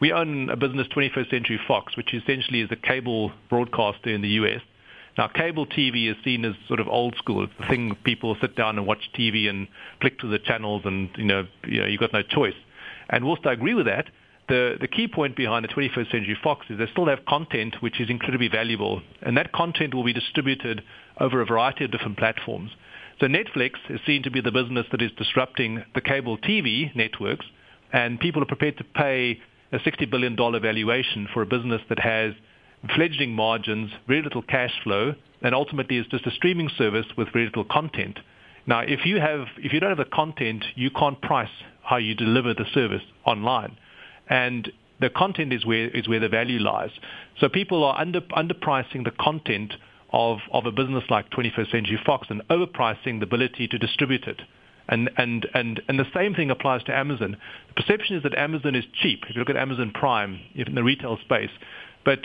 we 0.00 0.12
own 0.12 0.50
a 0.50 0.56
business, 0.56 0.86
21st 0.94 1.30
Century 1.30 1.58
Fox, 1.66 1.96
which 1.96 2.12
essentially 2.12 2.60
is 2.60 2.68
a 2.70 2.76
cable 2.76 3.32
broadcaster 3.48 4.10
in 4.10 4.20
the 4.20 4.28
US. 4.28 4.60
Now, 5.18 5.28
cable 5.28 5.66
TV 5.66 6.10
is 6.10 6.16
seen 6.24 6.44
as 6.44 6.54
sort 6.68 6.78
of 6.78 6.88
old 6.88 7.16
school. 7.16 7.44
It's 7.44 7.52
the 7.58 7.66
thing 7.66 7.96
people 8.04 8.36
sit 8.40 8.54
down 8.54 8.76
and 8.76 8.86
watch 8.86 9.10
TV 9.18 9.48
and 9.48 9.66
flick 10.00 10.18
to 10.20 10.28
the 10.28 10.38
channels, 10.38 10.82
and 10.84 11.08
you 11.16 11.24
know, 11.24 11.46
you 11.66 11.80
know, 11.80 11.86
you've 11.86 12.00
got 12.00 12.12
no 12.12 12.22
choice. 12.22 12.54
And 13.08 13.24
whilst 13.24 13.46
I 13.46 13.52
agree 13.52 13.74
with 13.74 13.86
that, 13.86 14.10
the, 14.48 14.76
the 14.80 14.88
key 14.88 15.08
point 15.08 15.36
behind 15.36 15.64
the 15.64 15.68
21st 15.68 16.10
Century 16.10 16.38
Fox 16.42 16.66
is 16.68 16.78
they 16.78 16.86
still 16.92 17.06
have 17.06 17.24
content 17.26 17.76
which 17.80 18.00
is 18.00 18.10
incredibly 18.10 18.48
valuable, 18.48 19.02
and 19.22 19.36
that 19.36 19.52
content 19.52 19.94
will 19.94 20.04
be 20.04 20.12
distributed 20.12 20.82
over 21.18 21.40
a 21.40 21.46
variety 21.46 21.84
of 21.84 21.90
different 21.90 22.18
platforms. 22.18 22.70
So 23.18 23.26
Netflix 23.26 23.72
is 23.88 24.00
seen 24.06 24.22
to 24.24 24.30
be 24.30 24.40
the 24.42 24.52
business 24.52 24.86
that 24.92 25.00
is 25.00 25.10
disrupting 25.16 25.82
the 25.94 26.00
cable 26.00 26.36
TV 26.36 26.94
networks, 26.94 27.46
and 27.92 28.20
people 28.20 28.42
are 28.42 28.46
prepared 28.46 28.76
to 28.78 28.84
pay 28.84 29.40
a 29.72 29.78
$60 29.78 30.08
billion 30.10 30.36
valuation 30.36 31.26
for 31.32 31.42
a 31.42 31.46
business 31.46 31.80
that 31.88 31.98
has 31.98 32.34
fledgling 32.94 33.32
margins, 33.32 33.90
very 34.06 34.22
little 34.22 34.42
cash 34.42 34.72
flow, 34.82 35.14
and 35.42 35.54
ultimately 35.54 35.98
it's 35.98 36.08
just 36.08 36.26
a 36.26 36.30
streaming 36.30 36.68
service 36.76 37.06
with 37.16 37.32
very 37.32 37.46
little 37.46 37.64
content. 37.64 38.18
Now, 38.66 38.80
if 38.80 39.06
you 39.06 39.20
have, 39.20 39.46
if 39.58 39.72
you 39.72 39.80
don't 39.80 39.90
have 39.90 39.98
the 39.98 40.04
content, 40.04 40.64
you 40.74 40.90
can't 40.90 41.20
price 41.20 41.50
how 41.82 41.96
you 41.96 42.14
deliver 42.14 42.52
the 42.52 42.64
service 42.72 43.02
online, 43.24 43.76
and 44.28 44.70
the 45.00 45.10
content 45.10 45.52
is 45.52 45.64
where 45.64 45.88
is 45.88 46.08
where 46.08 46.20
the 46.20 46.28
value 46.28 46.58
lies. 46.58 46.90
So 47.38 47.48
people 47.48 47.84
are 47.84 47.98
under 47.98 48.20
underpricing 48.20 49.04
the 49.04 49.12
content 49.12 49.74
of 50.12 50.38
of 50.52 50.66
a 50.66 50.72
business 50.72 51.04
like 51.10 51.30
21st 51.30 51.70
Century 51.70 52.00
Fox 52.04 52.26
and 52.30 52.42
overpricing 52.48 53.20
the 53.20 53.26
ability 53.26 53.68
to 53.68 53.78
distribute 53.78 54.26
it. 54.26 54.42
And, 54.88 55.10
and, 55.16 55.48
and, 55.52 55.82
and 55.88 55.98
the 55.98 56.06
same 56.14 56.34
thing 56.34 56.48
applies 56.48 56.84
to 56.84 56.94
Amazon. 56.94 57.36
The 57.68 57.82
perception 57.82 58.16
is 58.16 58.22
that 58.22 58.38
Amazon 58.38 58.76
is 58.76 58.84
cheap. 59.02 59.24
If 59.28 59.34
you 59.34 59.40
look 59.40 59.50
at 59.50 59.56
Amazon 59.56 59.90
Prime 59.92 60.38
in 60.54 60.76
the 60.76 60.84
retail 60.84 61.18
space, 61.24 61.50
but 62.06 62.20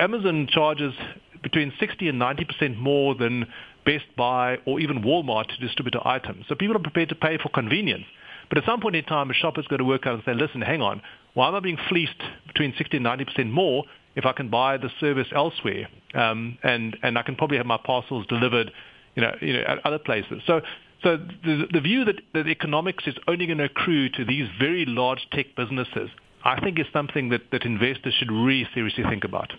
Amazon 0.00 0.48
charges 0.50 0.94
between 1.42 1.72
60 1.78 2.08
and 2.08 2.20
90% 2.20 2.76
more 2.76 3.14
than 3.14 3.46
Best 3.84 4.06
Buy 4.16 4.56
or 4.66 4.80
even 4.80 5.02
Walmart 5.02 5.46
to 5.48 5.58
distribute 5.58 5.94
items. 6.04 6.46
So 6.48 6.56
people 6.56 6.74
are 6.74 6.80
prepared 6.80 7.10
to 7.10 7.14
pay 7.14 7.38
for 7.38 7.50
convenience. 7.50 8.06
But 8.48 8.58
at 8.58 8.64
some 8.64 8.80
point 8.80 8.96
in 8.96 9.04
time, 9.04 9.30
a 9.30 9.34
shopper's 9.34 9.66
got 9.68 9.76
to 9.76 9.84
work 9.84 10.06
out 10.06 10.14
and 10.14 10.22
say, 10.24 10.34
listen, 10.34 10.62
hang 10.62 10.82
on, 10.82 11.02
why 11.34 11.48
am 11.48 11.54
I 11.54 11.60
being 11.60 11.78
fleeced 11.88 12.20
between 12.48 12.74
60 12.76 12.96
and 12.96 13.06
90% 13.06 13.50
more 13.50 13.84
if 14.16 14.24
I 14.24 14.32
can 14.32 14.48
buy 14.48 14.78
the 14.78 14.90
service 14.98 15.28
elsewhere? 15.32 15.88
Um, 16.14 16.58
and, 16.64 16.96
and 17.02 17.18
I 17.18 17.22
can 17.22 17.36
probably 17.36 17.58
have 17.58 17.66
my 17.66 17.78
parcels 17.78 18.26
delivered 18.26 18.72
you 19.14 19.22
know, 19.22 19.34
you 19.40 19.52
know, 19.54 19.64
at 19.66 19.84
other 19.84 19.98
places. 19.98 20.42
So 20.46 20.62
so 21.02 21.18
the, 21.44 21.66
the 21.72 21.80
view 21.80 22.04
that, 22.04 22.16
that 22.32 22.48
economics 22.48 23.04
is 23.06 23.14
only 23.28 23.46
going 23.46 23.58
to 23.58 23.64
accrue 23.64 24.08
to 24.10 24.24
these 24.24 24.48
very 24.58 24.86
large 24.86 25.26
tech 25.30 25.46
businesses, 25.56 26.10
I 26.46 26.60
think 26.60 26.78
is 26.78 26.86
something 26.92 27.30
that, 27.30 27.50
that 27.50 27.64
investors 27.64 28.14
should 28.14 28.30
really 28.30 28.68
seriously 28.72 29.02
think 29.02 29.24
about. 29.24 29.52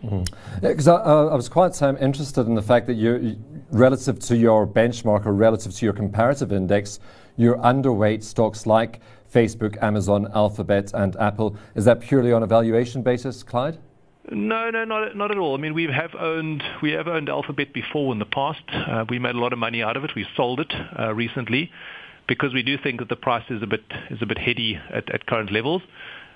Because 0.00 0.86
mm. 0.86 0.86
yeah, 0.86 0.92
I, 0.92 1.24
I, 1.26 1.34
was 1.34 1.50
quite 1.50 1.80
um, 1.82 1.98
interested 1.98 2.46
in 2.46 2.54
the 2.54 2.62
fact 2.62 2.86
that 2.86 2.94
you, 2.94 3.36
relative 3.70 4.18
to 4.20 4.36
your 4.36 4.66
benchmark 4.66 5.26
or 5.26 5.34
relative 5.34 5.74
to 5.74 5.84
your 5.84 5.92
comparative 5.92 6.50
index, 6.52 6.98
you're 7.36 7.58
underweight 7.58 8.22
stocks 8.22 8.64
like 8.64 9.00
Facebook, 9.32 9.80
Amazon, 9.82 10.28
Alphabet, 10.34 10.92
and 10.94 11.14
Apple. 11.16 11.56
Is 11.74 11.84
that 11.84 12.00
purely 12.00 12.32
on 12.32 12.42
a 12.42 12.46
valuation 12.46 13.02
basis, 13.02 13.42
Clyde? 13.42 13.78
No, 14.30 14.70
no, 14.70 14.84
not 14.84 15.16
not 15.16 15.30
at 15.30 15.38
all. 15.38 15.54
I 15.54 15.58
mean, 15.58 15.74
we 15.74 15.84
have 15.84 16.14
owned 16.14 16.62
we 16.82 16.92
have 16.92 17.08
owned 17.08 17.28
Alphabet 17.28 17.72
before 17.74 18.12
in 18.12 18.18
the 18.18 18.24
past. 18.26 18.62
Uh, 18.72 19.04
we 19.08 19.18
made 19.18 19.34
a 19.34 19.38
lot 19.38 19.52
of 19.52 19.58
money 19.58 19.82
out 19.82 19.96
of 19.96 20.04
it. 20.04 20.14
We 20.14 20.26
sold 20.36 20.60
it 20.60 20.72
uh, 20.98 21.12
recently 21.14 21.70
because 22.28 22.54
we 22.54 22.62
do 22.62 22.78
think 22.78 23.00
that 23.00 23.08
the 23.08 23.16
price 23.16 23.44
is 23.50 23.62
a 23.62 23.66
bit 23.66 23.82
is 24.08 24.22
a 24.22 24.26
bit 24.26 24.38
heady 24.38 24.78
at, 24.94 25.12
at 25.12 25.26
current 25.26 25.50
levels. 25.50 25.82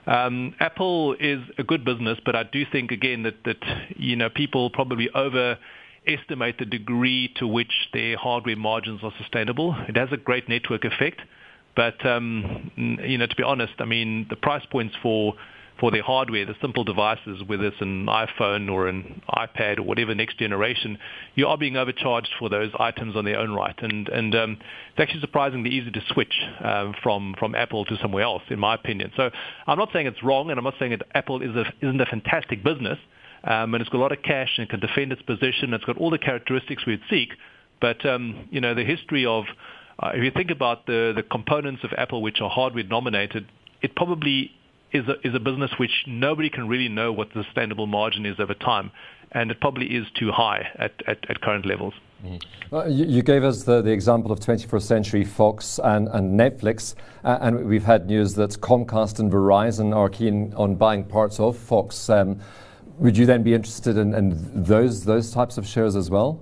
Um, 0.07 0.55
Apple 0.61 1.14
is 1.19 1.40
a 1.59 1.62
good 1.62 1.85
business, 1.85 2.19
but 2.25 2.37
I 2.37 2.43
do 2.43 2.64
think 2.71 2.90
again 2.90 3.23
that 3.23 3.43
that 3.45 3.57
you 3.97 4.17
know 4.17 4.29
people 4.29 4.71
probably 4.71 5.09
overestimate 5.14 6.59
the 6.59 6.67
degree 6.67 7.33
to 7.37 7.47
which 7.47 7.73
their 7.93 8.17
hardware 8.17 8.57
margins 8.57 9.01
are 9.03 9.12
sustainable. 9.19 9.75
It 9.88 9.97
has 9.97 10.11
a 10.12 10.19
great 10.19 10.49
network 10.49 10.85
effect, 10.85 11.21
but 11.75 12.05
um, 12.05 12.71
you 12.77 13.17
know 13.17 13.27
to 13.27 13.37
be 13.37 13.43
honest, 13.43 13.75
I 13.79 13.87
mean 13.87 14.27
the 14.29 14.37
price 14.37 14.64
points 14.71 14.95
for 15.03 15.35
for 15.78 15.90
their 15.90 16.02
hardware, 16.02 16.46
the 16.46 16.54
simple 16.60 16.84
devices, 16.84 17.42
whether 17.46 17.66
it's 17.66 17.80
an 17.80 18.06
iPhone 18.06 18.70
or 18.70 18.87
an 18.87 19.22
iPad 19.30 19.78
or 19.78 19.82
whatever 19.82 20.14
next 20.14 20.38
generation, 20.38 20.98
you 21.34 21.46
are 21.48 21.58
being 21.58 21.76
overcharged 21.76 22.30
for 22.38 22.48
those 22.48 22.70
items 22.78 23.16
on 23.16 23.24
their 23.24 23.38
own 23.38 23.52
right. 23.52 23.74
And, 23.82 24.08
and 24.08 24.34
um, 24.37 24.52
it's 24.90 25.00
actually 25.00 25.20
surprisingly 25.20 25.70
easy 25.70 25.90
to 25.90 26.00
switch 26.12 26.34
um, 26.62 26.94
from, 27.02 27.34
from 27.38 27.54
Apple 27.54 27.84
to 27.87 27.96
somewhere 28.00 28.22
else, 28.22 28.42
in 28.50 28.60
my 28.60 28.74
opinion. 28.74 29.10
So 29.16 29.30
I'm 29.66 29.78
not 29.78 29.90
saying 29.92 30.06
it's 30.06 30.22
wrong, 30.22 30.50
and 30.50 30.58
I'm 30.58 30.64
not 30.64 30.74
saying 30.78 30.92
that 30.92 31.02
Apple 31.14 31.42
is 31.42 31.56
a, 31.56 31.64
isn't 31.82 32.00
a 32.00 32.06
fantastic 32.06 32.62
business, 32.62 32.98
um, 33.42 33.74
and 33.74 33.80
it's 33.82 33.90
got 33.90 33.98
a 33.98 34.04
lot 34.06 34.12
of 34.12 34.22
cash 34.22 34.54
and 34.58 34.68
can 34.68 34.78
defend 34.78 35.12
its 35.12 35.22
position. 35.22 35.74
It's 35.74 35.84
got 35.84 35.98
all 35.98 36.10
the 36.10 36.18
characteristics 36.18 36.87
we'd 36.87 37.02
seek. 37.10 37.30
But, 37.80 38.06
um, 38.06 38.48
you 38.50 38.60
know, 38.60 38.74
the 38.74 38.84
history 38.84 39.26
of, 39.26 39.44
uh, 39.98 40.12
if 40.14 40.22
you 40.22 40.30
think 40.30 40.50
about 40.52 40.87
the, 40.87 41.12
the 41.14 41.24
components 41.24 41.82
of 41.82 41.90
Apple 41.98 42.22
which 42.22 42.40
are 42.40 42.48
hardware 42.48 42.84
nominated, 42.84 43.50
it 43.82 43.96
probably 43.96 44.52
is 44.94 45.09
a, 45.09 45.26
is 45.26 45.35
a 45.35 45.40
business 45.40 45.72
which 45.76 46.04
nobody 46.07 46.48
can 46.48 46.68
really 46.68 46.88
know 46.88 47.12
what 47.12 47.35
the 47.35 47.42
sustainable 47.44 47.87
margin 47.87 48.24
is 48.24 48.38
over 48.38 48.54
time, 48.54 48.92
and 49.33 49.50
it 49.50 49.61
probably 49.61 49.87
is 49.87 50.07
too 50.14 50.30
high 50.30 50.68
at, 50.76 50.92
at, 51.07 51.18
at 51.28 51.40
current 51.40 51.66
levels. 51.66 51.92
Mm. 52.24 52.42
Well, 52.70 52.90
you, 52.90 53.04
you, 53.04 53.22
gave 53.22 53.44
us 53.44 53.64
the, 53.64 53.83
the 53.83 53.90
example 53.90 54.33
of 54.33 54.40
21st 54.40 54.83
Century 54.83 55.24
Fox 55.24 55.78
and, 55.83 56.09
and 56.09 56.38
Netflix, 56.38 56.94
uh, 57.24 57.38
and 57.40 57.66
we've 57.66 57.85
had 57.85 58.07
news 58.07 58.35
that 58.35 58.50
Comcast 58.61 59.18
and 59.18 59.30
Verizon 59.30 59.94
are 59.94 60.09
keen 60.09 60.54
on 60.57 60.76
buying 60.76 61.04
parts 61.04 61.38
of 61.40 61.59
Fox. 61.59 62.09
Um, 62.09 62.40
would 62.98 63.18
you 63.18 63.26
then 63.26 63.42
be 63.42 63.52
interested 63.52 63.98
in, 63.98 64.14
in, 64.14 64.62
those 64.62 65.04
those 65.04 65.33
types 65.33 65.59
of 65.59 65.66
shares 65.66 65.96
as 65.96 66.11
well? 66.11 66.40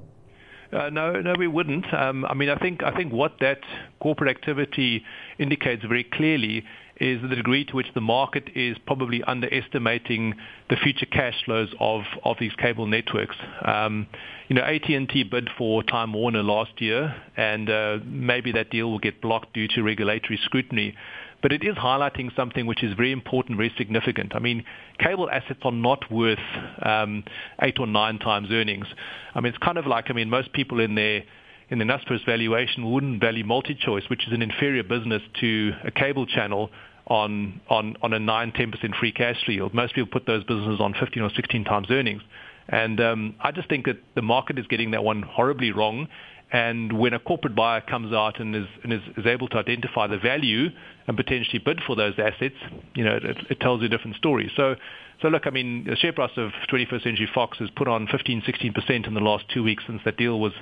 Uh, 0.70 0.90
no, 0.90 1.20
no, 1.20 1.34
we 1.38 1.46
wouldn't. 1.46 1.92
Um, 1.92 2.24
I 2.26 2.34
mean, 2.34 2.50
I 2.50 2.56
think 2.56 2.82
I 2.82 2.94
think 2.94 3.12
what 3.12 3.38
that 3.40 3.60
corporate 4.00 4.30
activity 4.30 5.04
indicates 5.38 5.82
very 5.84 6.04
clearly 6.04 6.64
is 7.02 7.20
the 7.20 7.34
degree 7.34 7.64
to 7.64 7.74
which 7.74 7.88
the 7.94 8.00
market 8.00 8.48
is 8.54 8.76
probably 8.86 9.24
underestimating 9.24 10.34
the 10.70 10.76
future 10.76 11.06
cash 11.06 11.34
flows 11.44 11.74
of, 11.80 12.02
these 12.38 12.52
cable 12.54 12.86
networks. 12.86 13.34
Um, 13.64 14.06
you 14.48 14.54
know, 14.54 14.62
AT&T 14.62 15.24
bid 15.24 15.50
for 15.58 15.82
Time 15.82 16.12
Warner 16.12 16.44
last 16.44 16.80
year, 16.80 17.14
and 17.36 17.68
uh, 17.68 17.98
maybe 18.04 18.52
that 18.52 18.70
deal 18.70 18.90
will 18.90 19.00
get 19.00 19.20
blocked 19.20 19.52
due 19.52 19.66
to 19.68 19.82
regulatory 19.82 20.38
scrutiny. 20.44 20.94
But 21.42 21.52
it 21.52 21.64
is 21.64 21.74
highlighting 21.74 22.34
something 22.36 22.66
which 22.66 22.84
is 22.84 22.94
very 22.94 23.10
important, 23.10 23.56
very 23.56 23.74
significant. 23.76 24.36
I 24.36 24.38
mean, 24.38 24.64
cable 25.00 25.28
assets 25.28 25.60
are 25.64 25.72
not 25.72 26.08
worth 26.10 26.38
um, 26.82 27.24
eight 27.60 27.80
or 27.80 27.88
nine 27.88 28.20
times 28.20 28.48
earnings. 28.52 28.86
I 29.34 29.40
mean, 29.40 29.52
it's 29.52 29.62
kind 29.62 29.76
of 29.76 29.88
like, 29.88 30.08
I 30.08 30.12
mean, 30.12 30.30
most 30.30 30.52
people 30.52 30.78
in 30.78 30.94
their 30.94 31.24
in 31.72 31.78
the 31.78 31.84
Naspers 31.86 32.22
valuation 32.26 32.92
wouldn't 32.92 33.18
value 33.18 33.44
MultiChoice, 33.44 34.10
which 34.10 34.26
is 34.26 34.32
an 34.34 34.42
inferior 34.42 34.82
business 34.82 35.22
to 35.40 35.72
a 35.84 35.90
cable 35.90 36.26
channel, 36.26 36.70
on 37.06 37.60
on 37.68 37.96
on 38.02 38.12
a 38.12 38.18
9 38.18 38.52
10% 38.52 38.98
free 38.98 39.12
cash 39.12 39.42
yield. 39.46 39.74
Most 39.74 39.94
people 39.94 40.10
put 40.10 40.26
those 40.26 40.44
businesses 40.44 40.80
on 40.80 40.94
15 40.98 41.22
or 41.22 41.30
16 41.34 41.64
times 41.64 41.88
earnings. 41.90 42.22
And 42.68 43.00
um, 43.00 43.34
I 43.40 43.50
just 43.50 43.68
think 43.68 43.86
that 43.86 43.98
the 44.14 44.22
market 44.22 44.58
is 44.58 44.66
getting 44.66 44.92
that 44.92 45.04
one 45.04 45.22
horribly 45.22 45.72
wrong. 45.72 46.08
And 46.52 46.98
when 46.98 47.14
a 47.14 47.18
corporate 47.18 47.54
buyer 47.54 47.80
comes 47.80 48.12
out 48.12 48.38
and 48.38 48.54
is, 48.54 48.66
and 48.84 48.92
is, 48.92 49.00
is 49.16 49.26
able 49.26 49.48
to 49.48 49.56
identify 49.56 50.06
the 50.06 50.18
value 50.18 50.68
and 51.06 51.16
potentially 51.16 51.58
bid 51.58 51.80
for 51.86 51.96
those 51.96 52.14
assets, 52.18 52.54
you 52.94 53.04
know, 53.04 53.16
it, 53.16 53.38
it 53.48 53.60
tells 53.60 53.80
you 53.80 53.86
a 53.86 53.88
different 53.88 54.16
story. 54.16 54.52
So, 54.54 54.76
so 55.22 55.28
look, 55.28 55.46
I 55.46 55.50
mean, 55.50 55.84
the 55.84 55.96
share 55.96 56.12
price 56.12 56.32
of 56.36 56.50
21st 56.70 57.02
Century 57.02 57.28
Fox 57.34 57.58
has 57.58 57.70
put 57.70 57.88
on 57.88 58.06
15, 58.06 58.42
16% 58.42 59.06
in 59.06 59.14
the 59.14 59.20
last 59.20 59.46
two 59.52 59.62
weeks 59.62 59.84
since 59.86 60.02
that 60.04 60.18
deal 60.18 60.38
was, 60.38 60.52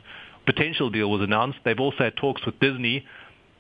potential 0.47 0.91
deal 0.91 1.11
was 1.11 1.23
announced. 1.23 1.59
They've 1.65 1.81
also 1.81 2.05
had 2.05 2.17
talks 2.17 2.47
with 2.47 2.59
Disney 2.61 3.05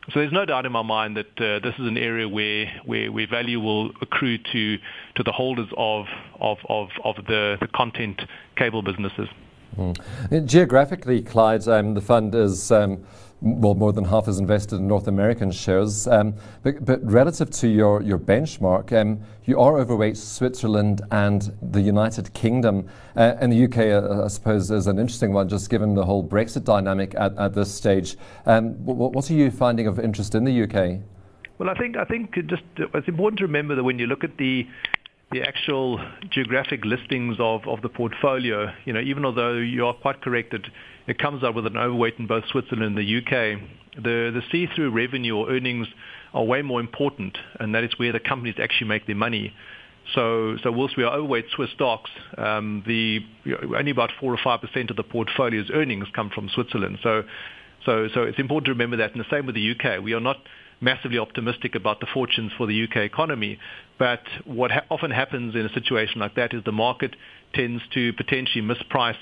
so 0.08 0.20
there's 0.20 0.32
no 0.32 0.44
doubt 0.44 0.66
in 0.66 0.72
my 0.72 0.82
mind 0.82 1.16
that 1.16 1.40
uh, 1.40 1.58
this 1.60 1.74
is 1.78 1.86
an 1.86 1.98
area 1.98 2.28
where, 2.28 2.66
where, 2.84 3.12
where 3.12 3.26
value 3.26 3.60
will 3.60 3.90
accrue 4.00 4.38
to, 4.38 4.78
to 5.16 5.22
the 5.22 5.32
holders 5.32 5.68
of, 5.76 6.06
of, 6.40 6.58
of, 6.68 6.88
of 7.04 7.16
the, 7.26 7.56
the 7.60 7.68
content 7.68 8.22
cable 8.56 8.82
businesses. 8.82 9.28
Mm. 9.76 10.46
Geographically, 10.46 11.22
Clyde, 11.22 11.68
um, 11.68 11.94
the 11.94 12.00
fund 12.00 12.34
is 12.34 12.72
um, 12.72 13.04
well, 13.42 13.74
more 13.74 13.92
than 13.92 14.04
half 14.04 14.28
is 14.28 14.38
invested 14.38 14.76
in 14.76 14.86
North 14.86 15.08
American 15.08 15.50
shares. 15.50 16.06
Um, 16.06 16.34
but, 16.62 16.84
but, 16.84 17.00
relative 17.10 17.50
to 17.50 17.68
your, 17.68 18.02
your 18.02 18.18
benchmark, 18.18 18.92
um, 18.92 19.20
you 19.44 19.58
are 19.58 19.78
overweight 19.78 20.16
Switzerland 20.16 21.00
and 21.10 21.56
the 21.62 21.80
United 21.80 22.32
Kingdom. 22.34 22.88
Uh, 23.16 23.36
and 23.40 23.52
the 23.52 23.64
UK, 23.64 23.78
uh, 24.02 24.24
I 24.24 24.28
suppose, 24.28 24.70
is 24.70 24.86
an 24.86 24.98
interesting 24.98 25.32
one, 25.32 25.48
just 25.48 25.70
given 25.70 25.94
the 25.94 26.04
whole 26.04 26.26
Brexit 26.26 26.64
dynamic 26.64 27.14
at, 27.14 27.36
at 27.38 27.54
this 27.54 27.72
stage. 27.72 28.16
Um, 28.44 28.74
what, 28.84 29.12
what, 29.12 29.30
are 29.30 29.34
you 29.34 29.50
finding 29.50 29.86
of 29.86 29.98
interest 29.98 30.34
in 30.34 30.44
the 30.44 30.62
UK? 30.62 31.00
Well, 31.58 31.70
I 31.70 31.74
think 31.74 31.96
I 31.96 32.04
think 32.04 32.34
just 32.46 32.62
it's 32.78 33.08
important 33.08 33.38
to 33.40 33.44
remember 33.44 33.74
that 33.74 33.84
when 33.84 33.98
you 33.98 34.06
look 34.06 34.24
at 34.24 34.38
the 34.38 34.66
the 35.30 35.42
actual 35.42 36.00
geographic 36.28 36.84
listings 36.84 37.36
of, 37.38 37.66
of 37.68 37.82
the 37.82 37.88
portfolio, 37.88 38.72
you 38.84 38.92
know, 38.92 39.00
even 39.00 39.24
although 39.24 39.54
you 39.56 39.86
are 39.86 39.94
quite 39.94 40.20
correct 40.22 40.50
that 40.50 40.66
it 41.10 41.18
comes 41.18 41.42
out 41.42 41.56
with 41.56 41.66
an 41.66 41.76
overweight 41.76 42.14
in 42.20 42.28
both 42.28 42.44
Switzerland 42.52 42.96
and 42.96 42.96
the 42.96 43.18
UK, 43.18 43.60
the, 43.96 44.30
the 44.32 44.42
see-through 44.52 44.92
revenue 44.92 45.34
or 45.34 45.50
earnings 45.50 45.88
are 46.32 46.44
way 46.44 46.62
more 46.62 46.78
important, 46.78 47.36
and 47.58 47.74
that 47.74 47.82
is 47.82 47.90
where 47.96 48.12
the 48.12 48.20
companies 48.20 48.54
actually 48.62 48.86
make 48.86 49.08
their 49.08 49.16
money. 49.16 49.52
So, 50.14 50.56
so 50.62 50.70
whilst 50.70 50.96
we 50.96 51.02
are 51.02 51.12
overweight 51.12 51.46
Swiss 51.56 51.70
stocks, 51.74 52.10
um, 52.38 52.84
the 52.86 53.18
only 53.76 53.90
about 53.90 54.10
four 54.20 54.32
or 54.32 54.38
five 54.42 54.60
percent 54.60 54.90
of 54.90 54.96
the 54.96 55.02
portfolio's 55.02 55.68
earnings 55.74 56.06
come 56.14 56.30
from 56.32 56.48
Switzerland. 56.48 56.98
So, 57.02 57.24
so, 57.84 58.06
so 58.14 58.22
it's 58.22 58.38
important 58.38 58.66
to 58.66 58.72
remember 58.72 58.96
that. 58.98 59.12
And 59.12 59.20
the 59.20 59.28
same 59.28 59.46
with 59.46 59.56
the 59.56 59.72
UK. 59.72 60.02
We 60.02 60.14
are 60.14 60.20
not 60.20 60.36
massively 60.80 61.18
optimistic 61.18 61.74
about 61.74 61.98
the 61.98 62.06
fortunes 62.14 62.52
for 62.56 62.68
the 62.68 62.84
UK 62.84 62.98
economy. 62.98 63.58
But 63.98 64.22
what 64.44 64.70
ha- 64.70 64.84
often 64.90 65.10
happens 65.10 65.56
in 65.56 65.66
a 65.66 65.72
situation 65.72 66.20
like 66.20 66.36
that 66.36 66.54
is 66.54 66.62
the 66.64 66.72
market 66.72 67.16
tends 67.52 67.82
to 67.94 68.12
potentially 68.12 68.64
misprice 68.64 69.16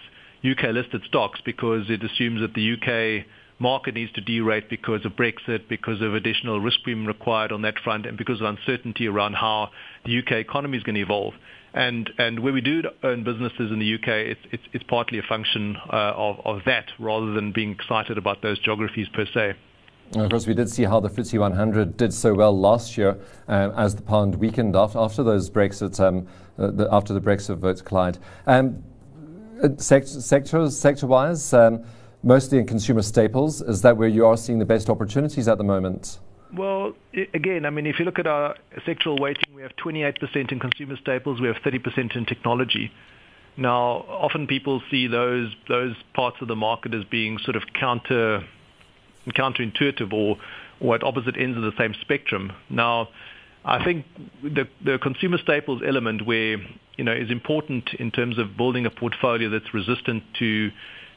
UK 0.45 0.73
listed 0.73 1.03
stocks 1.07 1.41
because 1.45 1.91
it 1.91 2.03
assumes 2.05 2.41
that 2.41 2.55
the 2.55 2.75
UK 2.75 3.27
market 3.59 3.95
needs 3.95 4.13
to 4.13 4.23
derate 4.23 4.69
because 4.69 5.05
of 5.05 5.13
Brexit, 5.13 5.69
because 5.69 6.01
of 6.01 6.15
additional 6.15 6.61
risk 6.61 6.83
premium 6.83 7.07
required 7.07 7.53
on 7.53 7.63
that 7.63 7.79
front, 7.83 8.07
and 8.07 8.17
because 8.17 8.41
of 8.41 8.47
uncertainty 8.47 9.07
around 9.07 9.35
how 9.35 9.71
the 10.05 10.19
UK 10.19 10.33
economy 10.33 10.79
is 10.79 10.85
going 10.85 10.95
to 10.95 11.01
evolve. 11.01 11.35
And 11.75 12.11
and 12.19 12.41
where 12.41 12.53
we 12.53 12.61
do 12.61 12.83
own 13.03 13.25
businesses 13.25 13.71
in 13.71 13.79
the 13.79 13.95
UK, 13.95 14.09
it's 14.09 14.41
it's, 14.53 14.63
it's 14.73 14.85
partly 14.85 15.19
a 15.19 15.23
function 15.23 15.77
uh, 15.93 16.13
of 16.17 16.41
of 16.45 16.61
that 16.65 16.87
rather 16.99 17.33
than 17.33 17.53
being 17.53 17.73
excited 17.73 18.17
about 18.17 18.43
those 18.43 18.59
geographies 18.59 19.09
per 19.09 19.27
se. 19.27 19.55
Of 20.17 20.31
course, 20.31 20.47
we 20.47 20.55
did 20.55 20.71
see 20.71 20.85
how 20.85 21.01
the 21.01 21.11
FTSE 21.11 21.39
100 21.39 21.99
did 21.99 22.15
so 22.15 22.33
well 22.33 22.59
last 22.59 22.97
year 22.97 23.19
um, 23.47 23.73
as 23.77 23.95
the 23.95 24.01
pound 24.01 24.37
weakened 24.37 24.75
after, 24.75 24.99
after 24.99 25.23
those 25.23 25.51
Brexit, 25.51 26.01
um, 26.01 26.27
uh, 26.59 26.71
the, 26.71 26.89
after 26.91 27.13
the 27.13 27.21
Brexit 27.21 27.59
vote, 27.59 27.85
Clyde. 27.85 28.17
Um, 28.47 28.83
sect- 29.79 30.09
sectors, 30.09 30.79
sector-wise, 30.79 31.53
um, 31.53 31.85
mostly 32.23 32.59
in 32.59 32.67
consumer 32.67 33.03
staples, 33.03 33.63
is 33.63 33.83
that 33.83 33.97
where 33.97 34.09
you 34.09 34.27
are 34.27 34.37
seeing 34.37 34.59
the 34.59 34.65
best 34.65 34.91
opportunities 34.91 35.49
at 35.49 35.59
the 35.59 35.65
moment? 35.65 36.19
Well, 36.53 36.95
again, 37.35 37.67
I 37.67 37.71
mean, 37.71 37.87
if 37.87 37.99
you 37.99 38.05
look 38.05 38.19
at 38.19 38.27
our 38.27 38.57
sectoral 38.87 39.21
weighting, 39.21 39.55
we 39.55 39.63
have 39.63 39.77
28% 39.77 40.51
in 40.51 40.59
consumer 40.59 40.97
staples, 40.97 41.41
we 41.41 41.49
have 41.49 41.57
30% 41.57 42.17
in 42.17 42.25
technology. 42.25 42.91
Now, 43.57 44.07
often 44.09 44.47
people 44.47 44.81
see 44.89 45.09
those 45.09 45.53
those 45.69 45.97
parts 46.15 46.37
of 46.41 46.47
the 46.47 46.55
market 46.55 46.95
as 46.95 47.03
being 47.05 47.39
sort 47.39 47.57
of 47.57 47.65
counter 47.75 48.45
counterintuitive 49.27 50.13
or 50.13 50.39
or 50.81 50.95
at 50.95 51.03
opposite 51.03 51.37
ends 51.37 51.57
of 51.57 51.65
the 51.65 51.73
same 51.77 51.93
spectrum. 52.01 52.53
Now, 52.71 53.09
I 53.65 53.85
think 53.85 54.07
the 54.43 54.69
the 54.85 54.99
consumer 54.99 55.39
staples 55.39 55.83
element 55.87 56.27
where 56.27 56.59
you 56.97 57.05
know 57.05 57.13
is 57.13 57.31
important 57.31 57.91
in 57.99 58.11
terms 58.11 58.39
of 58.39 58.57
building 58.57 58.87
a 58.87 58.91
portfolio 58.91 59.51
that's 59.51 59.73
resistant 59.75 60.23
to 60.39 60.71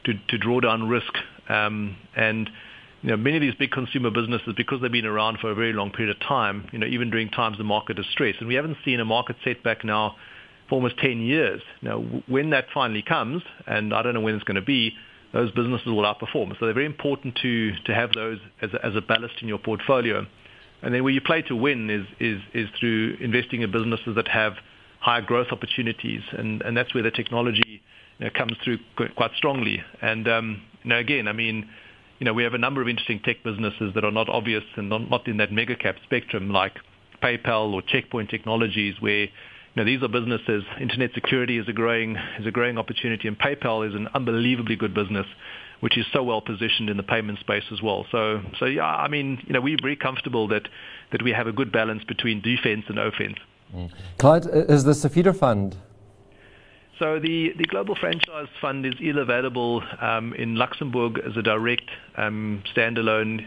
to, 0.04 0.14
to 0.28 0.38
draw 0.38 0.60
down 0.60 0.88
risk 0.88 1.12
um, 1.48 1.96
and 2.16 2.50
you 3.02 3.10
know, 3.10 3.16
many 3.16 3.36
of 3.36 3.42
these 3.42 3.54
big 3.54 3.72
consumer 3.72 4.10
businesses, 4.10 4.54
because 4.56 4.80
they've 4.80 4.92
been 4.92 5.06
around 5.06 5.38
for 5.40 5.50
a 5.50 5.54
very 5.54 5.72
long 5.72 5.90
period 5.90 6.14
of 6.14 6.22
time, 6.22 6.68
you 6.72 6.78
know, 6.78 6.86
even 6.86 7.10
during 7.10 7.28
times 7.28 7.58
the 7.58 7.64
market 7.64 7.98
is 7.98 8.06
stressed, 8.12 8.38
and 8.38 8.48
we 8.48 8.54
haven't 8.54 8.76
seen 8.84 9.00
a 9.00 9.04
market 9.04 9.36
setback 9.42 9.84
now 9.84 10.14
for 10.68 10.76
almost 10.76 10.98
10 10.98 11.20
years. 11.20 11.60
Now, 11.82 11.98
when 12.28 12.50
that 12.50 12.66
finally 12.72 13.02
comes, 13.02 13.42
and 13.66 13.92
I 13.92 14.02
don't 14.02 14.14
know 14.14 14.20
when 14.20 14.36
it's 14.36 14.44
going 14.44 14.54
to 14.54 14.62
be, 14.62 14.94
those 15.32 15.50
businesses 15.50 15.86
will 15.86 16.04
outperform. 16.04 16.56
So 16.60 16.66
they're 16.66 16.74
very 16.74 16.86
important 16.86 17.36
to, 17.42 17.72
to 17.86 17.94
have 17.94 18.12
those 18.12 18.38
as 18.60 18.70
a, 18.72 18.86
as 18.86 18.94
a 18.94 19.00
ballast 19.00 19.34
in 19.42 19.48
your 19.48 19.58
portfolio. 19.58 20.26
And 20.82 20.92
then 20.92 21.04
where 21.04 21.12
you 21.12 21.20
play 21.20 21.42
to 21.42 21.56
win 21.56 21.90
is, 21.90 22.06
is, 22.18 22.40
is 22.54 22.68
through 22.78 23.16
investing 23.20 23.62
in 23.62 23.70
businesses 23.70 24.16
that 24.16 24.28
have 24.28 24.54
higher 25.00 25.22
growth 25.22 25.48
opportunities. 25.50 26.22
And, 26.32 26.62
and 26.62 26.76
that's 26.76 26.92
where 26.94 27.02
the 27.02 27.10
technology 27.10 27.82
you 28.18 28.24
know, 28.24 28.30
comes 28.36 28.52
through 28.64 28.78
quite 29.16 29.30
strongly. 29.36 29.82
And, 30.00 30.28
um, 30.28 30.62
you 30.82 30.90
know, 30.90 30.98
again, 30.98 31.28
I 31.28 31.32
mean, 31.32 31.68
you 32.18 32.24
know, 32.24 32.32
we 32.32 32.44
have 32.44 32.54
a 32.54 32.58
number 32.58 32.82
of 32.82 32.88
interesting 32.88 33.20
tech 33.24 33.42
businesses 33.44 33.94
that 33.94 34.04
are 34.04 34.12
not 34.12 34.28
obvious 34.28 34.64
and 34.76 34.88
not, 34.88 35.08
not 35.10 35.26
in 35.26 35.38
that 35.38 35.52
mega 35.52 35.76
cap 35.76 35.96
spectrum 36.04 36.50
like 36.50 36.74
PayPal 37.22 37.72
or 37.72 37.82
Checkpoint 37.82 38.30
Technologies 38.30 38.94
where 39.00 39.28
you 39.74 39.82
know, 39.82 39.84
these 39.84 40.02
are 40.02 40.08
businesses. 40.08 40.64
Internet 40.80 41.10
security 41.14 41.58
is 41.58 41.66
a 41.68 41.72
growing 41.72 42.16
is 42.38 42.46
a 42.46 42.50
growing 42.50 42.76
opportunity, 42.76 43.26
and 43.26 43.38
PayPal 43.38 43.88
is 43.88 43.94
an 43.94 44.06
unbelievably 44.14 44.76
good 44.76 44.92
business, 44.92 45.26
which 45.82 45.98
is 45.98 46.06
so 46.12 46.22
well 46.22 46.40
positioned 46.40 46.88
in 46.88 46.96
the 46.96 47.02
payment 47.02 47.40
space 47.40 47.64
as 47.72 47.82
well. 47.82 48.06
So, 48.12 48.40
so 48.58 48.66
yeah, 48.66 48.86
I 48.86 49.08
mean, 49.08 49.42
you 49.46 49.52
know, 49.52 49.60
we're 49.60 49.76
very 49.82 49.96
comfortable 49.96 50.46
that 50.48 50.68
that 51.10 51.22
we 51.22 51.32
have 51.32 51.48
a 51.48 51.52
good 51.52 51.72
balance 51.72 52.04
between 52.04 52.40
defense 52.40 52.84
and 52.88 52.98
offense. 52.98 53.36
Mm. 53.74 53.90
Clyde, 54.18 54.46
is 54.46 54.84
this 54.84 55.04
a 55.04 55.10
feeder 55.10 55.32
fund? 55.32 55.76
So 56.98 57.18
the, 57.18 57.52
the 57.58 57.64
Global 57.64 57.96
Franchise 57.96 58.46
Fund 58.60 58.86
is 58.86 58.94
either 59.00 59.22
available 59.22 59.82
um, 60.00 60.34
in 60.34 60.54
Luxembourg 60.54 61.18
as 61.18 61.36
a 61.36 61.42
direct 61.42 61.90
um, 62.16 62.62
standalone 62.74 63.44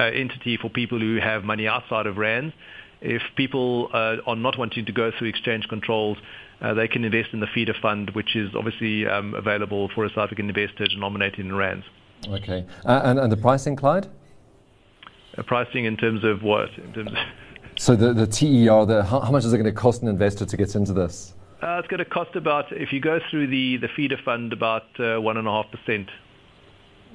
uh, 0.00 0.04
entity 0.04 0.56
for 0.56 0.68
people 0.68 0.98
who 0.98 1.18
have 1.20 1.44
money 1.44 1.68
outside 1.68 2.06
of 2.06 2.16
rands 2.16 2.52
if 3.00 3.22
people 3.36 3.88
uh, 3.92 4.16
are 4.26 4.36
not 4.36 4.58
wanting 4.58 4.84
to 4.86 4.92
go 4.92 5.10
through 5.16 5.28
exchange 5.28 5.68
controls, 5.68 6.18
uh, 6.60 6.74
they 6.74 6.88
can 6.88 7.04
invest 7.04 7.30
in 7.32 7.40
the 7.40 7.46
feeder 7.46 7.74
fund, 7.80 8.10
which 8.10 8.34
is 8.34 8.54
obviously 8.54 9.06
um, 9.06 9.34
available 9.34 9.88
for 9.94 10.04
a 10.04 10.08
South 10.10 10.24
African 10.24 10.48
investor 10.48 10.86
denominated 10.86 11.40
in 11.40 11.54
rands. 11.54 11.84
Okay. 12.26 12.66
Uh, 12.84 13.00
and, 13.04 13.18
and 13.18 13.30
the 13.30 13.36
pricing, 13.36 13.76
Clyde? 13.76 14.08
Uh, 15.36 15.42
pricing 15.42 15.84
in 15.84 15.96
terms 15.96 16.24
of 16.24 16.42
what? 16.42 16.70
In 16.76 16.92
terms 16.92 17.12
of 17.12 17.18
so 17.78 17.94
the, 17.94 18.12
the 18.12 18.26
TER, 18.26 18.84
the, 18.86 19.04
how, 19.04 19.20
how, 19.20 19.30
much 19.30 19.44
is 19.44 19.52
it 19.52 19.56
going 19.56 19.72
to 19.72 19.80
cost 19.80 20.02
an 20.02 20.08
investor 20.08 20.44
to 20.44 20.56
get 20.56 20.74
into 20.74 20.92
this? 20.92 21.34
Uh, 21.62 21.78
it's 21.78 21.88
going 21.88 21.98
to 21.98 22.04
cost 22.04 22.34
about, 22.36 22.72
if 22.72 22.92
you 22.92 23.00
go 23.00 23.20
through 23.30 23.46
the, 23.48 23.76
the 23.78 23.88
feeder 23.88 24.18
fund, 24.24 24.52
about 24.52 24.92
1.5%. 24.94 26.08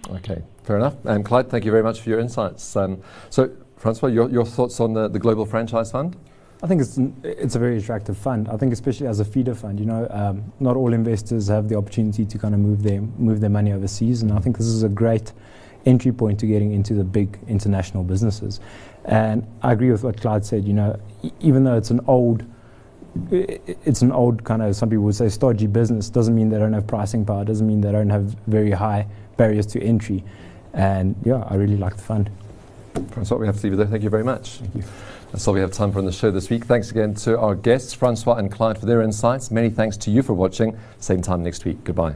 Uh, 0.09 0.13
okay, 0.15 0.41
fair 0.63 0.77
enough. 0.77 0.95
And 1.05 1.23
Clyde, 1.25 1.49
thank 1.49 1.65
you 1.65 1.71
very 1.71 1.83
much 1.83 2.01
for 2.01 2.09
your 2.09 2.19
insights. 2.19 2.75
Um, 2.75 3.01
so 3.29 3.51
Francois, 3.77 4.09
your, 4.09 4.29
your 4.29 4.45
thoughts 4.45 4.79
on 4.79 4.93
the, 4.93 5.09
the 5.09 5.19
Global 5.19 5.45
Franchise 5.45 5.91
Fund? 5.91 6.15
I 6.63 6.67
think 6.67 6.79
it's 6.81 6.97
it's 7.23 7.55
a 7.55 7.59
very 7.59 7.77
attractive 7.77 8.17
fund. 8.17 8.47
I 8.47 8.55
think 8.55 8.71
especially 8.71 9.07
as 9.07 9.19
a 9.19 9.25
feeder 9.25 9.53
fund, 9.53 9.81
you 9.81 9.85
know, 9.85 10.07
um, 10.09 10.53
not 10.61 10.77
all 10.77 10.93
investors 10.93 11.49
have 11.49 11.67
the 11.67 11.75
opportunity 11.75 12.25
to 12.25 12.37
kind 12.37 12.53
of 12.53 12.61
move 12.61 12.83
their 12.83 13.01
move 13.01 13.41
their 13.41 13.49
money 13.49 13.73
overseas, 13.73 14.21
and 14.21 14.31
I 14.31 14.39
think 14.39 14.57
this 14.57 14.67
is 14.67 14.81
a 14.81 14.89
great 14.89 15.33
entry 15.85 16.13
point 16.13 16.39
to 16.39 16.47
getting 16.47 16.71
into 16.71 16.93
the 16.93 17.03
big 17.03 17.37
international 17.49 18.05
businesses. 18.05 18.61
And 19.03 19.45
I 19.61 19.73
agree 19.73 19.91
with 19.91 20.05
what 20.05 20.21
Clyde 20.21 20.45
said. 20.45 20.63
You 20.63 20.71
know, 20.73 20.99
e- 21.21 21.31
even 21.41 21.65
though 21.65 21.75
it's 21.75 21.91
an 21.91 21.99
old 22.07 22.45
it's 23.29 24.01
an 24.01 24.11
old 24.11 24.43
kind 24.43 24.63
of 24.63 24.75
some 24.75 24.89
people 24.89 25.03
would 25.03 25.15
say 25.15 25.29
stodgy 25.29 25.67
business 25.67 26.09
doesn't 26.09 26.33
mean 26.33 26.49
they 26.49 26.57
don't 26.57 26.73
have 26.73 26.87
pricing 26.87 27.23
power 27.23 27.45
doesn't 27.45 27.67
mean 27.67 27.79
they 27.79 27.91
don't 27.91 28.09
have 28.09 28.35
very 28.47 28.71
high 28.71 29.05
barriers 29.37 29.67
to 29.67 29.79
entry 29.83 30.23
and 30.73 31.15
yeah 31.23 31.45
i 31.47 31.53
really 31.53 31.77
like 31.77 31.95
the 31.95 32.01
fund 32.01 32.31
Francois, 33.11 33.37
we 33.37 33.45
have 33.45 33.57
to 33.57 33.63
leave 33.63 33.73
it 33.73 33.75
there. 33.77 33.87
Thank 33.87 34.03
you 34.03 34.09
very 34.09 34.23
much. 34.23 34.57
Thank 34.57 34.75
you. 34.75 34.83
That's 35.33 35.47
all 35.47 35.55
we 35.55 35.61
have 35.61 35.71
time 35.71 35.91
for 35.91 35.97
on 35.97 36.05
the 36.05 36.11
show 36.11 36.29
this 36.29 36.51
week. 36.51 36.65
Thanks 36.65 36.91
again 36.91 37.15
to 37.15 37.39
our 37.39 37.55
guests, 37.55 37.91
Francois 37.91 38.35
and 38.35 38.51
Clyde, 38.51 38.77
for 38.77 38.85
their 38.85 39.01
insights. 39.01 39.49
Many 39.49 39.71
thanks 39.71 39.97
to 39.97 40.11
you 40.11 40.21
for 40.21 40.33
watching. 40.33 40.77
Same 40.99 41.23
time 41.23 41.41
next 41.41 41.65
week. 41.65 41.83
Goodbye. 41.83 42.13